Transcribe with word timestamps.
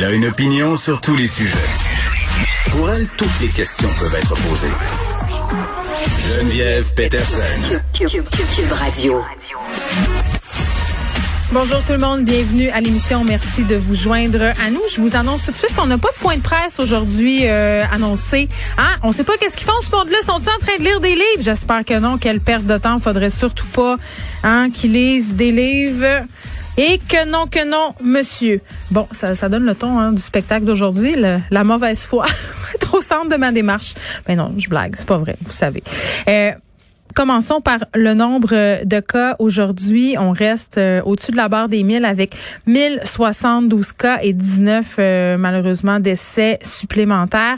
Elle 0.00 0.04
a 0.04 0.12
une 0.12 0.26
opinion 0.26 0.76
sur 0.76 1.00
tous 1.00 1.16
les 1.16 1.26
sujets. 1.26 1.58
Pour 2.70 2.88
elle, 2.88 3.08
toutes 3.16 3.40
les 3.40 3.48
questions 3.48 3.88
peuvent 3.98 4.14
être 4.14 4.34
posées. 4.48 4.68
Geneviève 6.20 6.94
Peterson. 6.94 7.80
Cube 7.92 8.24
Radio. 8.70 9.24
Bonjour 11.50 11.82
tout 11.82 11.94
le 11.94 11.98
monde, 11.98 12.24
bienvenue 12.24 12.68
à 12.68 12.80
l'émission. 12.80 13.24
Merci 13.24 13.64
de 13.64 13.74
vous 13.74 13.96
joindre 13.96 14.52
à 14.64 14.70
nous. 14.70 14.82
Je 14.94 15.00
vous 15.00 15.16
annonce 15.16 15.44
tout 15.44 15.50
de 15.50 15.56
suite 15.56 15.74
qu'on 15.74 15.86
n'a 15.86 15.98
pas 15.98 16.12
de 16.12 16.18
point 16.20 16.36
de 16.36 16.42
presse 16.42 16.78
aujourd'hui 16.78 17.48
euh, 17.48 17.82
annoncé. 17.90 18.48
Hein? 18.76 18.98
On 19.02 19.10
sait 19.10 19.24
pas 19.24 19.36
qu'est-ce 19.36 19.56
qu'ils 19.56 19.66
font 19.66 19.80
ce 19.80 19.90
monde-là. 19.90 20.18
Sont-ils 20.24 20.48
en 20.48 20.64
train 20.64 20.78
de 20.78 20.84
lire 20.84 21.00
des 21.00 21.16
livres? 21.16 21.40
J'espère 21.40 21.84
que 21.84 21.98
non. 21.98 22.18
Quelle 22.18 22.40
perte 22.40 22.66
de 22.66 22.78
temps. 22.78 23.00
Faudrait 23.00 23.30
surtout 23.30 23.66
pas 23.66 23.96
hein, 24.44 24.70
qu'ils 24.72 24.92
lisent 24.92 25.34
des 25.34 25.50
livres. 25.50 26.24
Et 26.78 26.98
que 26.98 27.28
non, 27.28 27.48
que 27.48 27.68
non, 27.68 27.92
monsieur. 28.00 28.60
Bon, 28.92 29.08
ça, 29.10 29.48
donne 29.48 29.64
le 29.64 29.74
ton 29.74 29.98
hein, 29.98 30.12
du 30.12 30.22
spectacle 30.22 30.64
d'aujourd'hui, 30.64 31.16
la 31.16 31.64
mauvaise 31.64 32.04
foi. 32.04 32.24
Trop 32.80 33.00
centre 33.00 33.28
de 33.28 33.34
ma 33.34 33.50
démarche. 33.50 33.94
Mais 34.28 34.36
non, 34.36 34.54
je 34.56 34.68
blague, 34.68 34.94
c'est 34.96 35.06
pas 35.06 35.18
vrai, 35.18 35.36
vous 35.40 35.52
savez. 35.52 35.82
Euh, 36.28 36.52
Commençons 37.18 37.60
par 37.60 37.80
le 37.96 38.14
nombre 38.14 38.84
de 38.84 39.00
cas. 39.00 39.34
Aujourd'hui, 39.40 40.14
on 40.20 40.30
reste 40.30 40.78
euh, 40.78 41.02
au-dessus 41.04 41.32
de 41.32 41.36
la 41.36 41.48
barre 41.48 41.68
des 41.68 41.82
1000 41.82 42.04
avec 42.04 42.36
1072 42.68 43.90
cas 43.90 44.20
et 44.22 44.32
19 44.32 44.96
euh, 45.00 45.36
malheureusement 45.36 45.98
décès 45.98 46.60
supplémentaires. 46.62 47.56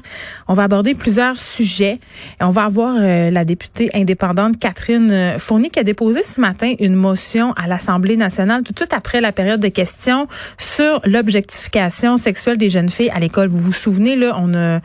On 0.48 0.54
va 0.54 0.62
aborder 0.62 0.94
plusieurs 0.94 1.38
sujets. 1.38 2.00
Et 2.40 2.44
on 2.44 2.48
va 2.48 2.64
avoir 2.64 2.96
euh, 2.98 3.28
la 3.30 3.44
députée 3.44 3.90
indépendante 3.92 4.58
Catherine 4.58 5.34
Fournier 5.36 5.68
qui 5.68 5.78
a 5.78 5.84
déposé 5.84 6.22
ce 6.22 6.40
matin 6.40 6.72
une 6.80 6.94
motion 6.94 7.52
à 7.52 7.66
l'Assemblée 7.66 8.16
nationale 8.16 8.62
tout 8.62 8.72
de 8.72 8.78
suite 8.78 8.94
après 8.94 9.20
la 9.20 9.30
période 9.30 9.60
de 9.60 9.68
questions 9.68 10.26
sur 10.56 11.02
l'objectification 11.04 12.16
sexuelle 12.16 12.56
des 12.56 12.70
jeunes 12.70 12.88
filles 12.88 13.10
à 13.10 13.20
l'école. 13.20 13.48
Vous 13.48 13.58
vous 13.58 13.72
souvenez, 13.72 14.16
là, 14.16 14.38
on 14.40 14.54
a 14.54 14.80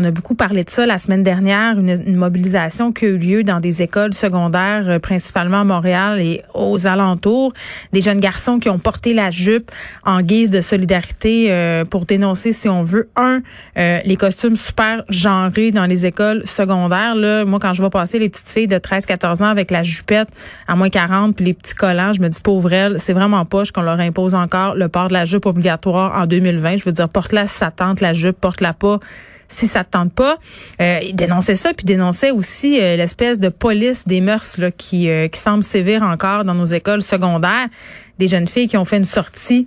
on 0.00 0.04
a 0.04 0.10
beaucoup 0.10 0.34
parlé 0.34 0.64
de 0.64 0.70
ça 0.70 0.86
la 0.86 0.98
semaine 0.98 1.22
dernière, 1.22 1.78
une, 1.78 2.16
mobilisation 2.16 2.90
qui 2.90 3.04
a 3.04 3.08
eu 3.08 3.18
lieu 3.18 3.42
dans 3.42 3.60
des 3.60 3.82
écoles 3.82 4.14
secondaires, 4.14 4.88
euh, 4.88 4.98
principalement 4.98 5.60
à 5.60 5.64
Montréal 5.64 6.20
et 6.20 6.42
aux 6.54 6.86
alentours. 6.86 7.52
Des 7.92 8.00
jeunes 8.00 8.20
garçons 8.20 8.58
qui 8.58 8.70
ont 8.70 8.78
porté 8.78 9.12
la 9.12 9.30
jupe 9.30 9.70
en 10.04 10.22
guise 10.22 10.48
de 10.48 10.62
solidarité 10.62 11.48
euh, 11.50 11.84
pour 11.84 12.06
dénoncer, 12.06 12.52
si 12.52 12.68
on 12.68 12.82
veut, 12.82 13.10
un, 13.16 13.42
euh, 13.78 13.98
les 14.04 14.16
costumes 14.16 14.56
super 14.56 15.04
genrés 15.10 15.70
dans 15.70 15.86
les 15.86 16.06
écoles 16.06 16.46
secondaires. 16.46 17.14
Là, 17.14 17.44
moi, 17.44 17.58
quand 17.60 17.74
je 17.74 17.82
vois 17.82 17.90
passer 17.90 18.18
les 18.18 18.30
petites 18.30 18.48
filles 18.48 18.66
de 18.66 18.76
13-14 18.76 19.42
ans 19.42 19.48
avec 19.48 19.70
la 19.70 19.82
jupette 19.82 20.28
à 20.66 20.76
moins 20.76 20.88
40 20.88 21.36
puis 21.36 21.44
les 21.44 21.54
petits 21.54 21.74
collants, 21.74 22.14
je 22.14 22.22
me 22.22 22.28
dis, 22.28 22.40
pauvre 22.40 22.72
elles, 22.72 22.98
c'est 22.98 23.12
vraiment 23.12 23.44
poche 23.44 23.70
qu'on 23.70 23.82
leur 23.82 24.00
impose 24.00 24.34
encore 24.34 24.74
le 24.74 24.88
port 24.88 25.08
de 25.08 25.14
la 25.14 25.26
jupe 25.26 25.44
obligatoire 25.44 26.18
en 26.18 26.26
2020. 26.26 26.78
Je 26.78 26.84
veux 26.84 26.92
dire, 26.92 27.08
porte-la 27.08 27.46
si 27.46 27.58
ça 27.58 27.70
tente 27.70 28.00
la 28.00 28.14
jupe, 28.14 28.40
porte-la 28.40 28.72
pas 28.72 28.98
si 29.50 29.66
ça 29.66 29.84
te 29.84 29.90
tente 29.90 30.12
pas. 30.14 30.38
Euh, 30.80 31.00
il 31.02 31.14
dénonçait 31.14 31.56
ça, 31.56 31.74
puis 31.74 31.84
dénonçait 31.84 32.30
aussi 32.30 32.80
euh, 32.80 32.96
l'espèce 32.96 33.38
de 33.38 33.48
police 33.48 34.04
des 34.04 34.20
mœurs 34.20 34.56
là, 34.58 34.70
qui, 34.70 35.10
euh, 35.10 35.28
qui 35.28 35.38
semble 35.38 35.64
sévir 35.64 36.02
encore 36.02 36.44
dans 36.44 36.54
nos 36.54 36.66
écoles 36.66 37.02
secondaires. 37.02 37.68
Des 38.18 38.28
jeunes 38.28 38.48
filles 38.48 38.68
qui 38.68 38.76
ont 38.76 38.84
fait 38.84 38.98
une 38.98 39.04
sortie 39.04 39.66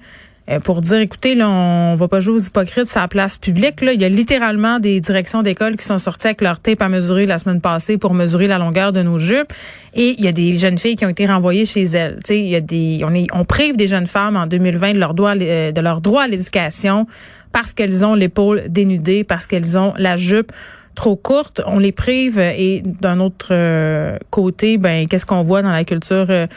euh, 0.49 0.59
pour 0.59 0.81
dire, 0.81 0.99
écoutez, 0.99 1.35
là, 1.35 1.49
on 1.49 1.95
va 1.95 2.07
pas 2.07 2.19
jouer 2.19 2.35
aux 2.35 2.39
hypocrites 2.39 2.87
sur 2.87 2.99
la 2.99 3.07
place 3.07 3.37
publique. 3.37 3.81
Là. 3.81 3.93
Il 3.93 4.01
y 4.01 4.05
a 4.05 4.09
littéralement 4.09 4.79
des 4.79 4.99
directions 4.99 5.41
d'école 5.41 5.77
qui 5.77 5.85
sont 5.85 5.97
sorties 5.97 6.27
avec 6.27 6.41
leur 6.41 6.59
tape 6.59 6.81
à 6.81 6.89
mesurer 6.89 7.25
la 7.25 7.37
semaine 7.37 7.61
passée 7.61 7.97
pour 7.97 8.13
mesurer 8.13 8.47
la 8.47 8.57
longueur 8.57 8.91
de 8.91 9.01
nos 9.01 9.17
jupes. 9.17 9.53
Et 9.93 10.15
il 10.17 10.23
y 10.23 10.27
a 10.27 10.33
des 10.33 10.55
jeunes 10.55 10.77
filles 10.77 10.95
qui 10.95 11.05
ont 11.05 11.09
été 11.09 11.25
renvoyées 11.25 11.65
chez 11.65 11.83
elles. 11.83 12.19
Il 12.29 12.47
y 12.47 12.55
a 12.55 12.61
des, 12.61 13.01
on, 13.03 13.13
est, 13.13 13.27
on 13.33 13.45
prive 13.45 13.77
des 13.77 13.87
jeunes 13.87 14.07
femmes 14.07 14.35
en 14.35 14.47
2020 14.47 14.93
de 14.93 14.99
leur 14.99 15.13
droit, 15.13 15.35
de 15.35 15.81
leur 15.81 16.01
droit 16.01 16.23
à 16.23 16.27
l'éducation 16.27 17.07
parce 17.53 17.71
qu'elles 17.71 18.03
ont 18.03 18.15
l'épaule 18.15 18.63
dénudée, 18.67 19.23
parce 19.23 19.47
qu'elles 19.47 19.77
ont 19.77 19.93
la 19.97 20.17
jupe 20.17 20.51
trop 20.95 21.15
courte, 21.15 21.61
on 21.65 21.79
les 21.79 21.91
prive 21.91 22.39
et 22.39 22.81
d'un 22.83 23.19
autre 23.19 23.47
euh, 23.51 24.17
côté, 24.29 24.77
ben 24.77 25.07
qu'est-ce 25.07 25.25
qu'on 25.25 25.43
voit 25.43 25.61
dans 25.61 25.71
la 25.71 25.85
culture 25.85 26.27
euh, 26.29 26.47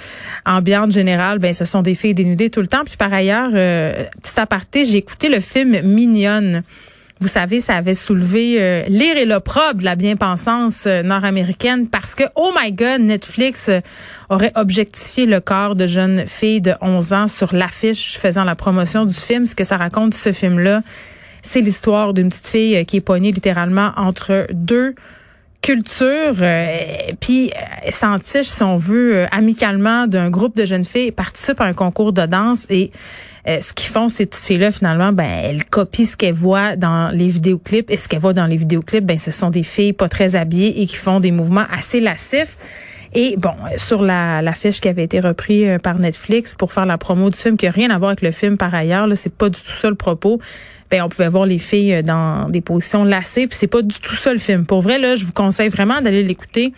ambiante 0.45 0.93
générale? 0.93 1.39
Ben 1.39 1.55
ce 1.55 1.65
sont 1.65 1.83
des 1.83 1.95
filles 1.95 2.15
dénudées 2.15 2.51
tout 2.51 2.61
le 2.61 2.67
temps. 2.67 2.85
Puis 2.85 2.97
par 2.97 3.13
ailleurs, 3.13 3.51
euh, 3.55 4.05
petit 4.23 4.39
aparté, 4.39 4.85
j'ai 4.85 4.99
écouté 4.99 5.29
le 5.29 5.41
film 5.41 5.81
Mignonne. 5.83 6.63
Vous 7.19 7.29
savez, 7.29 7.61
ça 7.61 7.77
avait 7.77 7.95
soulevé 7.95 8.57
euh, 8.61 8.85
l'ire 8.89 9.17
et 9.17 9.25
l'opprobre 9.25 9.77
de 9.77 9.85
la 9.85 9.97
bien-pensance 9.97 10.85
euh, 10.87 11.03
nord-américaine 11.03 11.89
parce 11.89 12.15
que, 12.15 12.25
oh 12.35 12.53
my 12.61 12.73
God, 12.73 13.01
Netflix 13.01 13.71
euh, 13.71 13.81
aurait 14.29 14.53
objectifié 14.55 15.25
le 15.25 15.41
corps 15.41 15.77
de 15.77 15.87
jeunes 15.87 16.27
filles 16.27 16.61
de 16.61 16.75
11 16.83 17.13
ans 17.15 17.27
sur 17.27 17.55
l'affiche 17.55 18.19
faisant 18.19 18.45
la 18.45 18.55
promotion 18.55 19.07
du 19.07 19.15
film. 19.15 19.47
Ce 19.47 19.55
que 19.55 19.65
ça 19.65 19.79
raconte, 19.79 20.13
ce 20.13 20.31
film-là, 20.31 20.83
c'est 21.41 21.63
l'histoire 21.63 22.13
d'une 22.13 22.29
petite 22.29 22.49
fille 22.49 22.85
qui 22.85 22.99
est 22.99 23.01
poignée 23.01 23.33
littéralement 23.33 23.93
entre 23.97 24.47
deux 24.53 24.95
cultures, 25.63 26.37
puis 27.19 27.51
s'entiche, 27.91 28.47
si 28.47 28.63
on 28.63 28.77
veut, 28.77 29.27
amicalement 29.33 30.07
d'un 30.07 30.31
groupe 30.31 30.57
de 30.57 30.65
jeunes 30.65 30.85
filles, 30.85 31.11
participe 31.11 31.61
à 31.61 31.65
un 31.65 31.73
concours 31.73 32.13
de 32.13 32.25
danse 32.27 32.67
et 32.71 32.93
euh, 33.49 33.61
ce 33.61 33.73
qu'ils 33.73 33.91
font, 33.91 34.09
ces 34.09 34.27
petites 34.27 34.45
filles-là, 34.45 34.73
finalement, 34.73 35.13
ben, 35.13 35.25
elles 35.25 35.65
copient 35.65 36.05
ce 36.05 36.17
qu'elles 36.17 36.35
voient 36.35 36.77
dans 36.77 37.11
les 37.15 37.29
vidéoclips. 37.29 37.91
Et 37.91 37.97
ce 37.97 38.09
qu'elles 38.09 38.21
voient 38.21 38.33
dans 38.33 38.47
les 38.47 38.57
vidéoclips, 38.57 39.05
ben, 39.05 39.19
ce 39.19 39.31
sont 39.31 39.51
des 39.51 39.63
filles 39.63 39.93
pas 39.93 40.09
très 40.09 40.35
habillées 40.35 40.81
et 40.83 40.87
qui 40.87 40.97
font 40.97 41.21
des 41.21 41.31
mouvements 41.31 41.67
assez 41.71 42.01
lascifs. 42.01 42.57
Et 43.15 43.37
bon, 43.39 43.55
sur 43.77 44.03
la 44.03 44.43
l'affiche 44.43 44.81
qui 44.81 44.89
avait 44.89 45.05
été 45.05 45.21
reprise 45.21 45.67
euh, 45.67 45.79
par 45.79 45.99
Netflix 45.99 46.55
pour 46.55 46.73
faire 46.73 46.87
la 46.87 46.99
promo 46.99 47.31
du 47.31 47.39
film, 47.39 47.57
qui 47.57 47.67
n'a 47.67 47.71
rien 47.71 47.91
à 47.91 47.99
voir 47.99 48.11
avec 48.11 48.23
le 48.23 48.33
film 48.33 48.59
par 48.59 48.75
ailleurs, 48.75 49.07
là, 49.07 49.17
c'est 49.17 49.35
pas 49.35 49.49
du 49.49 49.61
tout 49.61 49.73
ça 49.73 49.89
le 49.89 49.95
propos. 49.95 50.41
Ben, 50.91 51.03
on 51.03 51.09
pouvait 51.09 51.29
voir 51.29 51.47
les 51.47 51.59
filles 51.59 51.95
euh, 51.95 52.03
dans 52.03 52.49
des 52.51 52.61
positions 52.61 53.05
lascives, 53.05 53.49
puis 53.49 53.57
c'est 53.57 53.69
pas 53.69 53.83
du 53.83 53.99
tout 53.99 54.15
ça 54.17 54.33
le 54.33 54.39
film. 54.39 54.67
Pour 54.67 54.83
vrai, 54.83 54.99
là, 54.99 55.17
je 55.17 55.25
vous 55.25 55.33
conseille 55.33 55.69
vraiment 55.69 56.01
d'aller 56.01 56.25
l'écouter. 56.25 56.73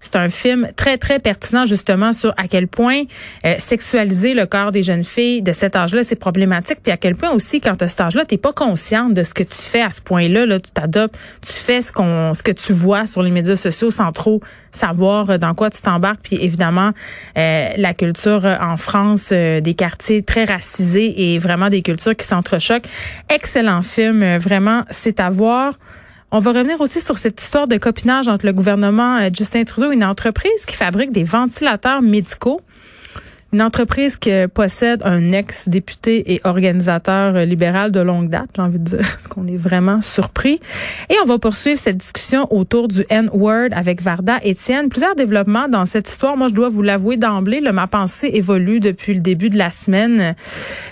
C'est 0.00 0.16
un 0.16 0.28
film 0.28 0.68
très, 0.76 0.96
très 0.96 1.18
pertinent 1.18 1.64
justement 1.66 2.12
sur 2.12 2.32
à 2.36 2.46
quel 2.48 2.68
point 2.68 3.02
euh, 3.44 3.54
sexualiser 3.58 4.34
le 4.34 4.46
corps 4.46 4.70
des 4.70 4.82
jeunes 4.82 5.04
filles 5.04 5.42
de 5.42 5.52
cet 5.52 5.74
âge-là, 5.74 6.04
c'est 6.04 6.16
problématique. 6.16 6.78
Puis 6.82 6.92
à 6.92 6.96
quel 6.96 7.14
point 7.16 7.30
aussi, 7.30 7.60
quand 7.60 7.76
tu 7.76 7.84
as 7.84 7.88
cet 7.88 8.00
âge-là, 8.00 8.24
tu 8.24 8.38
pas 8.38 8.52
consciente 8.52 9.14
de 9.14 9.22
ce 9.22 9.34
que 9.34 9.42
tu 9.42 9.56
fais 9.56 9.82
à 9.82 9.90
ce 9.90 10.00
point-là. 10.00 10.46
Là, 10.46 10.60
tu 10.60 10.70
t'adoptes, 10.70 11.18
tu 11.42 11.52
fais 11.52 11.80
ce, 11.80 11.92
qu'on, 11.92 12.32
ce 12.34 12.42
que 12.42 12.52
tu 12.52 12.72
vois 12.72 13.06
sur 13.06 13.22
les 13.22 13.30
médias 13.30 13.56
sociaux 13.56 13.90
sans 13.90 14.12
trop 14.12 14.40
savoir 14.70 15.30
euh, 15.30 15.38
dans 15.38 15.54
quoi 15.54 15.70
tu 15.70 15.82
t'embarques. 15.82 16.20
Puis 16.22 16.36
évidemment, 16.40 16.92
euh, 17.36 17.68
la 17.76 17.94
culture 17.94 18.44
en 18.60 18.76
France, 18.76 19.30
des 19.32 19.74
quartiers 19.76 20.22
très 20.22 20.44
racisés 20.44 21.34
et 21.34 21.38
vraiment 21.38 21.68
des 21.68 21.82
cultures 21.82 22.14
qui 22.14 22.26
s'entrechoquent. 22.26 22.86
Excellent 23.28 23.82
film, 23.82 24.36
vraiment, 24.38 24.84
c'est 24.90 25.20
à 25.20 25.30
voir. 25.30 25.74
On 26.30 26.40
va 26.40 26.52
revenir 26.52 26.78
aussi 26.82 27.00
sur 27.00 27.16
cette 27.16 27.40
histoire 27.40 27.66
de 27.66 27.78
copinage 27.78 28.28
entre 28.28 28.44
le 28.44 28.52
gouvernement 28.52 29.16
euh, 29.16 29.30
Justin 29.32 29.64
Trudeau 29.64 29.92
et 29.92 29.94
une 29.94 30.04
entreprise 30.04 30.66
qui 30.66 30.76
fabrique 30.76 31.10
des 31.10 31.24
ventilateurs 31.24 32.02
médicaux. 32.02 32.60
Une 33.50 33.62
entreprise 33.62 34.16
qui 34.18 34.30
possède 34.52 35.00
un 35.04 35.32
ex-député 35.32 36.34
et 36.34 36.40
organisateur 36.44 37.32
libéral 37.46 37.92
de 37.92 38.00
longue 38.00 38.28
date, 38.28 38.50
j'ai 38.54 38.60
envie 38.60 38.78
de 38.78 38.84
dire, 38.84 38.98
parce 39.14 39.26
qu'on 39.26 39.46
est 39.46 39.56
vraiment 39.56 40.02
surpris. 40.02 40.60
Et 41.08 41.14
on 41.22 41.26
va 41.26 41.38
poursuivre 41.38 41.78
cette 41.78 41.96
discussion 41.96 42.46
autour 42.52 42.88
du 42.88 43.06
N-word 43.08 43.68
avec 43.72 44.02
Varda 44.02 44.36
Etienne. 44.44 44.90
Plusieurs 44.90 45.14
développements 45.14 45.66
dans 45.66 45.86
cette 45.86 46.10
histoire. 46.10 46.36
Moi, 46.36 46.48
je 46.48 46.54
dois 46.54 46.68
vous 46.68 46.82
l'avouer 46.82 47.16
d'emblée, 47.16 47.62
ma 47.72 47.86
pensée 47.86 48.30
évolue 48.34 48.80
depuis 48.80 49.14
le 49.14 49.20
début 49.20 49.48
de 49.48 49.56
la 49.56 49.70
semaine. 49.70 50.34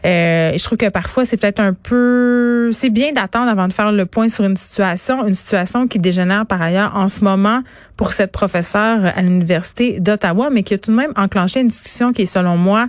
Euh, 0.07 0.53
je 0.57 0.65
trouve 0.65 0.79
que 0.79 0.89
parfois, 0.89 1.27
c'est 1.27 1.37
peut-être 1.37 1.61
un 1.61 1.75
peu... 1.75 2.71
C'est 2.73 2.91
bien 2.91 3.13
d'attendre 3.13 3.51
avant 3.51 3.69
de 3.69 3.73
faire 3.75 3.93
le 3.93 4.07
point 4.07 4.29
sur 4.29 4.45
une 4.45 4.57
situation, 4.57 5.27
une 5.27 5.35
situation 5.35 5.89
qui 5.89 5.99
dégénère 5.99 6.47
par 6.47 6.63
ailleurs 6.63 6.97
en 6.97 7.09
ce 7.09 7.23
moment 7.23 7.63
pour 7.97 8.13
cette 8.13 8.33
professeure 8.33 9.01
à 9.05 9.23
l'Université 9.23 10.01
d'Ottawa, 10.01 10.51
mais 10.51 10.63
qui 10.63 10.75
a 10.75 10.79
tout 10.79 10.91
de 10.91 10.97
même 10.97 11.13
enclenché 11.17 11.61
une 11.61 11.69
discussion 11.69 12.13
qui 12.13 12.23
est, 12.23 12.27
selon 12.27 12.57
moi, 12.57 12.87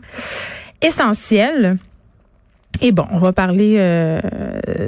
essentielle. 0.81 1.77
Et 2.81 2.91
bon, 2.91 3.05
on 3.11 3.17
va 3.17 3.33
parler 3.33 3.75
euh, 3.77 4.19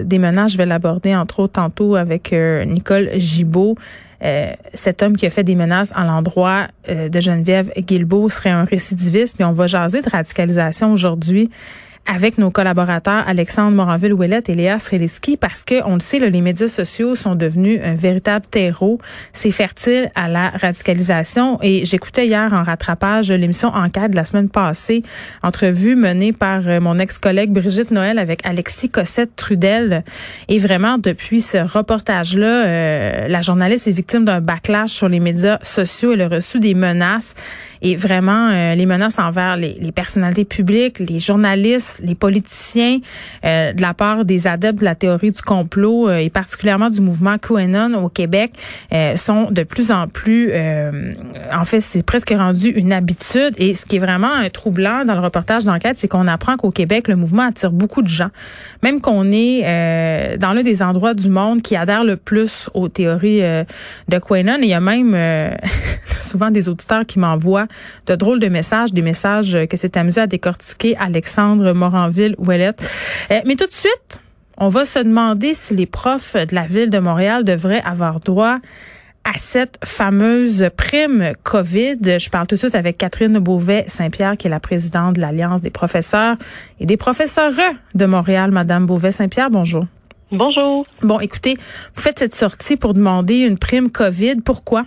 des 0.03 0.19
menaces. 0.19 0.51
Je 0.51 0.57
vais 0.57 0.65
l'aborder 0.65 1.15
entre 1.15 1.39
autres 1.39 1.53
tantôt 1.53 1.95
avec 1.95 2.33
euh, 2.33 2.65
Nicole 2.65 3.11
Gibault. 3.15 3.75
cet 4.73 5.01
homme 5.01 5.15
qui 5.15 5.25
a 5.25 5.29
fait 5.29 5.45
des 5.45 5.55
menaces 5.55 5.93
à 5.95 6.03
l'endroit 6.03 6.67
de 6.87 7.19
Geneviève 7.19 7.71
Guilbeault 7.77 8.29
serait 8.29 8.49
un 8.49 8.65
récidiviste. 8.65 9.37
Puis 9.37 9.45
on 9.45 9.53
va 9.53 9.65
jaser 9.65 10.01
de 10.01 10.09
radicalisation 10.09 10.91
aujourd'hui 10.91 11.49
avec 12.05 12.37
nos 12.37 12.49
collaborateurs 12.49 13.23
Alexandre 13.27 13.75
Moranville-Ouellette 13.75 14.49
et 14.49 14.55
Léa 14.55 14.79
Sreliski 14.79 15.37
parce 15.37 15.63
que 15.63 15.83
on 15.85 15.95
le 15.95 15.99
sait, 15.99 16.19
les 16.19 16.41
médias 16.41 16.67
sociaux 16.67 17.15
sont 17.15 17.35
devenus 17.35 17.79
un 17.83 17.93
véritable 17.93 18.45
terreau. 18.49 18.99
C'est 19.33 19.51
fertile 19.51 20.11
à 20.15 20.27
la 20.27 20.49
radicalisation. 20.49 21.59
Et 21.61 21.85
j'écoutais 21.85 22.27
hier 22.27 22.51
en 22.53 22.63
rattrapage 22.63 23.31
l'émission 23.31 23.69
Enquête 23.69 24.11
de 24.11 24.15
la 24.15 24.25
semaine 24.25 24.49
passée, 24.49 25.03
entrevue 25.43 25.95
menée 25.95 26.33
par 26.33 26.67
euh, 26.67 26.79
mon 26.79 26.97
ex-collègue 26.99 27.51
Brigitte 27.51 27.91
Noël 27.91 28.19
avec 28.19 28.45
Alexis 28.45 28.89
Cossette 28.89 29.35
Trudel. 29.35 30.03
Et 30.47 30.59
vraiment, 30.59 30.97
depuis 30.97 31.41
ce 31.41 31.57
reportage-là, 31.57 32.65
euh, 32.65 33.27
la 33.27 33.41
journaliste 33.41 33.87
est 33.87 33.91
victime 33.91 34.25
d'un 34.25 34.41
backlash 34.41 34.91
sur 34.91 35.09
les 35.09 35.19
médias 35.19 35.59
sociaux. 35.61 36.13
Elle 36.13 36.21
a 36.23 36.27
reçu 36.27 36.59
des 36.59 36.73
menaces 36.73 37.35
et 37.81 37.95
vraiment 37.95 38.49
euh, 38.51 38.75
les 38.75 38.85
menaces 38.85 39.19
envers 39.19 39.57
les, 39.57 39.77
les, 39.79 39.91
personnalités 39.91 40.45
publiques, 40.45 40.99
les 40.99 41.19
journalistes, 41.19 42.01
les 42.05 42.15
politiciens, 42.15 42.99
euh, 43.45 43.73
de 43.73 43.81
la 43.81 43.93
part 43.93 44.25
des 44.25 44.47
adeptes 44.47 44.79
de 44.79 44.85
la 44.85 44.95
théorie 44.95 45.31
du 45.31 45.41
complot 45.41 46.09
euh, 46.09 46.17
et 46.17 46.29
particulièrement 46.29 46.89
du 46.89 47.01
mouvement 47.01 47.37
QAnon 47.37 48.03
au 48.03 48.09
Québec 48.09 48.51
sont 49.15 49.51
de 49.51 49.63
plus 49.63 49.91
en 49.91 50.07
plus, 50.07 50.51
en 51.53 51.65
fait, 51.65 51.79
c'est 51.79 52.03
presque 52.03 52.31
rendu 52.31 52.69
une 52.69 52.91
habitude. 52.91 53.53
Et 53.57 53.73
ce 53.73 53.85
qui 53.85 53.97
est 53.97 53.99
vraiment 53.99 54.49
troublant 54.51 55.05
dans 55.05 55.13
le 55.13 55.21
reportage 55.21 55.65
d'enquête, 55.65 55.97
c'est 55.97 56.07
qu'on 56.07 56.27
apprend 56.27 56.57
qu'au 56.57 56.71
Québec, 56.71 57.07
le 57.07 57.15
mouvement 57.15 57.43
attire 57.43 57.71
beaucoup 57.71 58.01
de 58.01 58.07
gens, 58.07 58.29
même 58.83 59.01
qu'on 59.01 59.31
est 59.31 60.37
dans 60.37 60.53
l'un 60.53 60.63
des 60.63 60.81
endroits 60.81 61.13
du 61.13 61.29
monde 61.29 61.61
qui 61.61 61.75
adhère 61.75 62.03
le 62.03 62.17
plus 62.17 62.69
aux 62.73 62.89
théories 62.89 63.41
de 63.41 64.19
QAnon. 64.19 64.57
Et 64.59 64.63
il 64.63 64.69
y 64.69 64.73
a 64.73 64.81
même 64.81 65.15
souvent 66.05 66.51
des 66.51 66.69
auditeurs 66.69 67.05
qui 67.05 67.19
m'envoient 67.19 67.68
de 68.05 68.15
drôles 68.15 68.39
de 68.39 68.47
messages, 68.47 68.93
des 68.93 69.01
messages 69.01 69.57
que 69.69 69.77
s'est 69.77 69.97
amusé 69.97 70.21
à 70.21 70.27
décortiquer 70.27 70.97
Alexandre 70.97 71.73
Moranville-Ouellette. 71.73 72.81
Euh, 73.31 73.41
mais 73.45 73.55
tout 73.55 73.67
de 73.67 73.71
suite, 73.71 74.19
on 74.57 74.69
va 74.69 74.85
se 74.85 74.99
demander 74.99 75.53
si 75.53 75.75
les 75.75 75.85
profs 75.85 76.35
de 76.35 76.53
la 76.55 76.67
ville 76.67 76.89
de 76.89 76.99
Montréal 76.99 77.43
devraient 77.43 77.81
avoir 77.81 78.19
droit 78.19 78.59
à 79.23 79.37
cette 79.37 79.77
fameuse 79.83 80.69
prime 80.75 81.33
COVID. 81.43 81.97
Je 82.01 82.29
parle 82.29 82.47
tout 82.47 82.55
de 82.55 82.59
suite 82.59 82.75
avec 82.75 82.97
Catherine 82.97 83.37
Beauvais-Saint-Pierre, 83.39 84.37
qui 84.37 84.47
est 84.47 84.49
la 84.49 84.59
présidente 84.59 85.15
de 85.15 85.21
l'Alliance 85.21 85.61
des 85.61 85.69
professeurs 85.69 86.35
et 86.79 86.85
des 86.85 86.97
professeurs 86.97 87.51
de 87.95 88.05
Montréal. 88.05 88.51
Madame 88.51 88.85
Beauvais-Saint-Pierre, 88.85 89.49
bonjour. 89.49 89.85
Bonjour. 90.31 90.83
Bon, 91.01 91.19
écoutez, 91.19 91.57
vous 91.95 92.01
faites 92.01 92.19
cette 92.19 92.35
sortie 92.35 92.75
pour 92.75 92.93
demander 92.93 93.37
une 93.37 93.57
prime 93.57 93.91
COVID. 93.91 94.41
Pourquoi? 94.43 94.85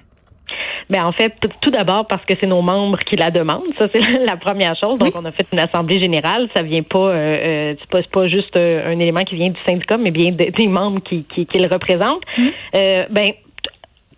Ben 0.91 1.05
en 1.05 1.13
fait, 1.13 1.35
tout 1.61 1.71
d'abord 1.71 2.07
parce 2.07 2.25
que 2.25 2.35
c'est 2.41 2.47
nos 2.47 2.63
membres 2.63 2.99
qui 2.99 3.17
la 3.17 3.31
demandent. 3.31 3.73
Ça 3.79 3.89
c'est 3.93 4.01
la 4.27 4.37
première 4.37 4.77
chose. 4.77 4.99
Donc 4.99 5.13
on 5.17 5.25
a 5.25 5.33
fait 5.33 5.47
une 5.53 5.61
assemblée 5.61 6.01
générale. 6.01 6.49
Ça 6.55 6.63
vient 6.63 6.83
pas, 6.83 6.99
euh, 6.99 7.13
euh 7.13 7.75
c'est 7.79 7.91
pas, 7.91 8.03
pas 8.11 8.29
juste 8.29 8.57
euh, 8.59 8.93
un 8.93 8.99
élément 8.99 9.25
qui 9.25 9.37
vient 9.37 9.51
du 9.51 9.61
syndicat, 9.67 9.97
mais 9.97 10.11
bien 10.11 10.33
des, 10.33 10.67
membres 10.67 11.03
qui, 11.03 11.25
qui, 11.25 11.47
qui 11.47 11.59
le 11.59 11.69
représentent. 11.69 12.23
Mmh. 12.37 12.49
Euh, 12.77 13.05
ben 13.11 13.33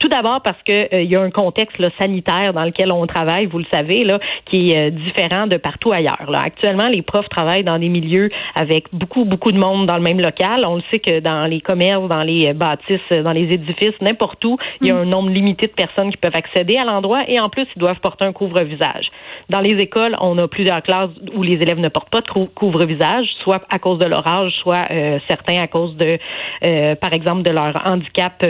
tout 0.05 0.11
d'abord 0.11 0.43
parce 0.43 0.63
que 0.67 0.95
euh, 0.95 1.03
il 1.03 1.11
y 1.11 1.17
a 1.17 1.23
un 1.23 1.31
contexte 1.31 1.83
sanitaire 1.99 2.53
dans 2.53 2.65
lequel 2.65 2.93
on 2.93 3.07
travaille, 3.07 3.47
vous 3.47 3.59
le 3.59 3.65
savez, 3.73 4.05
là, 4.05 4.19
qui 4.45 4.71
est 4.71 4.89
euh, 4.89 4.91
différent 4.91 5.47
de 5.47 5.57
partout 5.57 5.93
ailleurs. 5.93 6.31
Là. 6.31 6.41
Actuellement, 6.45 6.89
les 6.89 7.01
profs 7.01 7.29
travaillent 7.31 7.65
dans 7.65 7.79
des 7.79 7.89
milieux 7.89 8.29
avec 8.55 8.85
beaucoup, 8.93 9.25
beaucoup 9.25 9.51
de 9.51 9.57
monde 9.57 9.87
dans 9.87 9.97
le 9.97 10.03
même 10.03 10.21
local. 10.21 10.67
On 10.67 10.77
le 10.77 10.83
sait 10.93 10.99
que 10.99 11.21
dans 11.21 11.47
les 11.47 11.63
commerces, 11.63 12.07
dans 12.07 12.23
les 12.23 12.51
euh, 12.51 12.53
bâtisses, 12.53 13.01
dans 13.11 13.33
les 13.33 13.45
édifices, 13.45 13.99
n'importe 14.03 14.45
où, 14.45 14.59
il 14.83 14.89
y 14.89 14.91
a 14.91 14.95
mm. 14.95 14.99
un 14.99 15.05
nombre 15.07 15.31
limité 15.31 15.69
de 15.69 15.73
personnes 15.73 16.11
qui 16.11 16.19
peuvent 16.19 16.37
accéder 16.37 16.77
à 16.77 16.85
l'endroit 16.85 17.23
et 17.27 17.41
en 17.41 17.49
plus, 17.49 17.67
ils 17.75 17.79
doivent 17.79 18.01
porter 18.01 18.27
un 18.27 18.35
couvre-visage. 18.35 19.07
Dans 19.49 19.61
les 19.61 19.77
écoles, 19.83 20.17
on 20.21 20.37
a 20.37 20.49
plusieurs 20.49 20.83
classes 20.83 21.11
où 21.35 21.43
les 21.43 21.55
élèves 21.55 21.81
ne 21.81 21.89
portent 21.89 22.11
pas 22.11 22.21
de 22.21 22.47
couvre-visage, 22.55 23.27
soit 23.43 23.63
à 23.71 23.79
cause 23.79 23.99
de 23.99 24.07
leur 24.07 24.27
âge, 24.27 24.53
soit 24.63 24.87
certains 25.29 25.63
à 25.63 25.67
cause 25.67 25.95
de, 25.97 26.19
par 26.95 27.13
exemple, 27.13 27.43
de 27.43 27.51
leur 27.51 27.75
handicap 27.85 28.43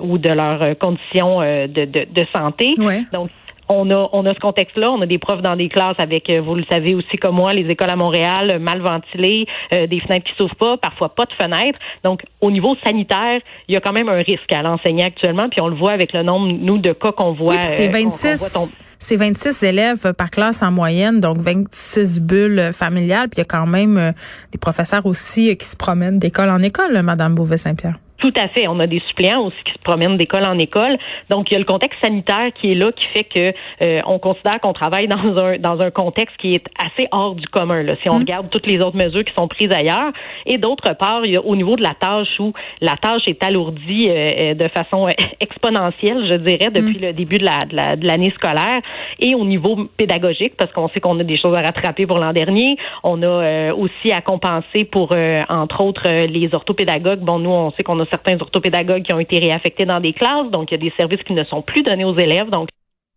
ou 0.00 0.16
de 0.16 0.30
leur 0.30 0.76
conditions 0.98 1.40
euh, 1.42 1.66
de, 1.66 1.84
de, 1.84 2.06
de 2.10 2.26
santé. 2.34 2.74
Donc, 3.12 3.30
on 3.68 3.90
a, 3.90 4.08
on 4.12 4.24
a 4.26 4.34
ce 4.34 4.40
contexte-là. 4.40 4.90
On 4.90 5.00
a 5.02 5.06
des 5.06 5.18
profs 5.18 5.42
dans 5.42 5.56
des 5.56 5.68
classes 5.68 5.98
avec, 5.98 6.28
euh, 6.30 6.40
vous 6.40 6.54
le 6.54 6.64
savez 6.70 6.94
aussi 6.94 7.16
comme 7.20 7.36
moi, 7.36 7.52
les 7.52 7.70
écoles 7.70 7.90
à 7.90 7.96
Montréal 7.96 8.50
euh, 8.50 8.58
mal 8.58 8.80
ventilées, 8.80 9.46
euh, 9.72 9.86
des 9.86 10.00
fenêtres 10.00 10.26
qui 10.26 10.36
s'ouvrent 10.38 10.56
pas, 10.56 10.76
parfois 10.76 11.14
pas 11.14 11.24
de 11.24 11.32
fenêtres. 11.40 11.78
Donc, 12.04 12.22
au 12.40 12.50
niveau 12.50 12.76
sanitaire, 12.84 13.40
il 13.68 13.74
y 13.74 13.76
a 13.76 13.80
quand 13.80 13.92
même 13.92 14.08
un 14.08 14.18
risque 14.18 14.52
à 14.52 14.62
l'enseigner 14.62 15.04
actuellement. 15.04 15.48
Puis 15.50 15.60
on 15.60 15.68
le 15.68 15.76
voit 15.76 15.92
avec 15.92 16.12
le 16.12 16.22
nombre, 16.22 16.52
nous, 16.52 16.78
de 16.78 16.92
cas 16.92 17.12
qu'on 17.12 17.32
voit. 17.32 17.56
Oui, 17.56 17.60
c'est 17.62 17.88
26, 17.88 18.74
c'est 18.98 19.16
26 19.16 19.62
élèves 19.62 20.14
par 20.14 20.30
classe 20.30 20.62
en 20.62 20.70
moyenne, 20.70 21.20
donc 21.20 21.38
26 21.38 22.22
bulles 22.22 22.70
familiales. 22.72 23.28
Puis 23.28 23.36
il 23.36 23.40
y 23.40 23.42
a 23.42 23.44
quand 23.44 23.66
même 23.66 24.12
des 24.50 24.58
professeurs 24.58 25.06
aussi 25.06 25.56
qui 25.56 25.66
se 25.66 25.76
promènent 25.76 26.18
d'école 26.18 26.50
en 26.50 26.62
école, 26.62 27.00
Madame 27.02 27.34
Beauvais-Saint-Pierre. 27.34 27.98
Tout 28.18 28.32
à 28.36 28.48
fait. 28.48 28.66
On 28.66 28.80
a 28.80 28.88
des 28.88 29.00
suppléants 29.06 29.46
aussi 29.46 29.56
qui 29.64 29.72
se 29.72 29.78
promènent 29.78 30.16
d'école 30.16 30.44
en 30.44 30.58
école. 30.58 30.98
Donc, 31.30 31.50
il 31.50 31.54
y 31.54 31.56
a 31.56 31.60
le 31.60 31.64
contexte 31.64 32.00
sanitaire 32.02 32.50
qui 32.60 32.72
est 32.72 32.74
là, 32.74 32.90
qui 32.90 33.04
fait 33.14 33.24
que 33.24 33.52
euh, 33.82 34.00
on 34.06 34.18
considère 34.18 34.60
qu'on 34.60 34.72
travaille 34.72 35.06
dans 35.08 35.38
un 35.38 35.58
dans 35.58 35.80
un 35.80 35.90
contexte 35.90 36.36
qui 36.38 36.54
est 36.54 36.66
assez 36.84 37.08
hors 37.12 37.36
du 37.36 37.46
commun. 37.46 37.82
Là, 37.84 37.94
si 38.02 38.10
on 38.10 38.16
mmh. 38.16 38.18
regarde 38.18 38.50
toutes 38.50 38.66
les 38.66 38.80
autres 38.80 38.96
mesures 38.96 39.24
qui 39.24 39.32
sont 39.38 39.46
prises 39.46 39.70
ailleurs. 39.70 40.12
Et 40.46 40.58
d'autre 40.58 40.94
part, 40.94 41.24
il 41.24 41.32
y 41.32 41.36
a 41.36 41.42
au 41.42 41.54
niveau 41.54 41.76
de 41.76 41.82
la 41.82 41.94
tâche 41.94 42.28
où 42.40 42.52
la 42.80 42.96
tâche 42.96 43.22
est 43.28 43.42
alourdie 43.44 44.08
euh, 44.08 44.14
euh, 44.52 44.54
de 44.54 44.68
façon 44.68 45.08
exponentielle, 45.40 46.26
je 46.28 46.34
dirais, 46.34 46.70
depuis 46.72 46.98
mmh. 46.98 47.06
le 47.06 47.12
début 47.12 47.38
de 47.38 47.44
la 47.44 47.66
de 47.96 48.06
l'année 48.06 48.32
scolaire. 48.34 48.80
Et 49.20 49.36
au 49.36 49.44
niveau 49.44 49.88
pédagogique, 49.96 50.54
parce 50.56 50.72
qu'on 50.72 50.88
sait 50.88 51.00
qu'on 51.00 51.18
a 51.20 51.24
des 51.24 51.38
choses 51.38 51.54
à 51.54 51.62
rattraper 51.62 52.06
pour 52.06 52.18
l'an 52.18 52.32
dernier. 52.32 52.76
On 53.04 53.22
a 53.22 53.72
aussi 53.72 54.12
à 54.12 54.20
compenser 54.20 54.84
pour, 54.84 55.14
entre 55.48 55.80
autres, 55.82 56.08
les 56.08 56.48
orthopédagogues. 56.52 57.20
Bon, 57.20 57.38
nous, 57.38 57.50
on 57.50 57.70
sait 57.72 57.82
qu'on 57.82 57.98
a 58.00 58.06
certains 58.10 58.38
orthopédagogues 58.40 59.02
qui 59.02 59.12
ont 59.12 59.20
été 59.20 59.38
réaffectés 59.38 59.84
dans 59.84 60.00
des 60.00 60.12
classes, 60.12 60.50
donc 60.50 60.70
il 60.70 60.74
y 60.74 60.86
a 60.86 60.90
des 60.90 60.92
services 60.96 61.22
qui 61.24 61.32
ne 61.32 61.44
sont 61.44 61.62
plus 61.62 61.82
donnés 61.82 62.04
aux 62.04 62.16
élèves, 62.16 62.50
donc 62.50 62.68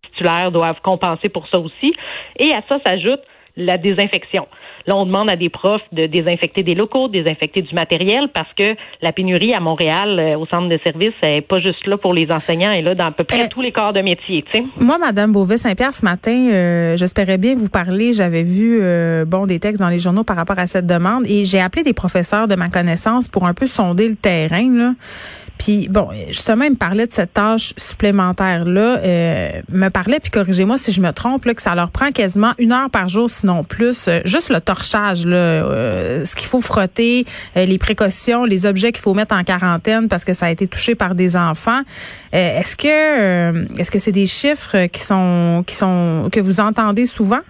les 0.03 0.09
titulaires 0.09 0.51
doivent 0.51 0.81
compenser 0.81 1.29
pour 1.29 1.47
ça 1.47 1.59
aussi. 1.59 1.93
Et 2.39 2.51
à 2.53 2.61
ça 2.69 2.79
s'ajoute 2.85 3.21
la 3.57 3.77
désinfection. 3.77 4.47
Là, 4.87 4.95
on 4.95 5.05
demande 5.05 5.29
à 5.29 5.35
des 5.35 5.49
profs 5.49 5.81
de 5.91 6.07
désinfecter 6.07 6.63
des 6.63 6.75
locaux, 6.75 7.07
de 7.07 7.13
désinfecter 7.13 7.61
du 7.61 7.73
matériel 7.73 8.29
parce 8.33 8.51
que 8.53 8.75
la 9.01 9.11
pénurie 9.11 9.53
à 9.53 9.59
Montréal, 9.59 10.19
euh, 10.19 10.37
au 10.37 10.45
centre 10.45 10.69
de 10.69 10.79
services, 10.83 11.13
n'est 11.21 11.41
pas 11.41 11.59
juste 11.59 11.85
là 11.87 11.97
pour 11.97 12.13
les 12.13 12.31
enseignants, 12.31 12.71
elle 12.71 12.79
est 12.79 12.81
là 12.89 12.95
dans 12.95 13.05
à 13.05 13.11
peu 13.11 13.23
près 13.23 13.45
euh, 13.45 13.47
tous 13.49 13.61
les 13.61 13.71
corps 13.71 13.93
de 13.93 14.01
métier. 14.01 14.43
Moi, 14.77 14.97
Madame 14.97 15.31
Beauvais-Saint-Pierre, 15.31 15.93
ce 15.93 16.05
matin, 16.05 16.49
euh, 16.51 16.97
j'espérais 16.97 17.37
bien 17.37 17.55
vous 17.55 17.69
parler. 17.69 18.13
J'avais 18.13 18.43
vu 18.43 18.81
bon 19.25 19.45
des 19.45 19.59
textes 19.59 19.79
dans 19.79 19.89
les 19.89 19.99
journaux 19.99 20.23
par 20.23 20.35
rapport 20.35 20.57
à 20.59 20.67
cette 20.67 20.85
demande 20.85 21.25
et 21.27 21.45
j'ai 21.45 21.61
appelé 21.61 21.83
des 21.83 21.93
professeurs 21.93 22.47
de 22.47 22.55
ma 22.55 22.69
connaissance 22.69 23.27
pour 23.27 23.45
un 23.45 23.53
peu 23.53 23.67
sonder 23.67 24.07
le 24.07 24.15
terrain. 24.15 24.69
Là. 24.69 24.93
Puis 25.63 25.87
bon, 25.89 26.09
justement, 26.27 26.63
il 26.63 26.71
me 26.71 26.75
parlait 26.75 27.05
de 27.05 27.11
cette 27.11 27.33
tâche 27.33 27.73
supplémentaire 27.77 28.65
là, 28.65 28.97
euh, 28.97 29.61
me 29.69 29.89
parlait 29.89 30.19
puis 30.19 30.31
corrigez-moi 30.31 30.79
si 30.79 30.91
je 30.91 30.99
me 31.01 31.11
trompe 31.13 31.45
là, 31.45 31.53
que 31.53 31.61
ça 31.61 31.75
leur 31.75 31.91
prend 31.91 32.09
quasiment 32.11 32.53
une 32.57 32.71
heure 32.71 32.89
par 32.89 33.07
jour, 33.07 33.29
sinon 33.29 33.63
plus, 33.63 34.07
euh, 34.07 34.21
juste 34.25 34.49
le 34.49 34.59
torchage 34.71 35.25
là, 35.25 35.35
euh, 35.35 36.25
ce 36.25 36.35
qu'il 36.35 36.47
faut 36.47 36.61
frotter, 36.61 37.25
les 37.55 37.77
précautions, 37.77 38.45
les 38.45 38.65
objets 38.65 38.91
qu'il 38.91 39.01
faut 39.01 39.13
mettre 39.13 39.35
en 39.35 39.43
quarantaine 39.43 40.07
parce 40.07 40.23
que 40.23 40.33
ça 40.33 40.45
a 40.47 40.51
été 40.51 40.67
touché 40.67 40.95
par 40.95 41.15
des 41.15 41.35
enfants. 41.35 41.81
est-ce 42.31 42.75
que 42.75 42.95
est-ce 43.79 43.91
que 43.91 43.99
c'est 43.99 44.11
des 44.23 44.27
chiffres 44.27 44.87
qui 44.87 45.01
sont 45.01 45.63
qui 45.67 45.75
sont 45.75 46.29
que 46.31 46.39
vous 46.39 46.59
entendez 46.59 47.05
souvent? 47.05 47.41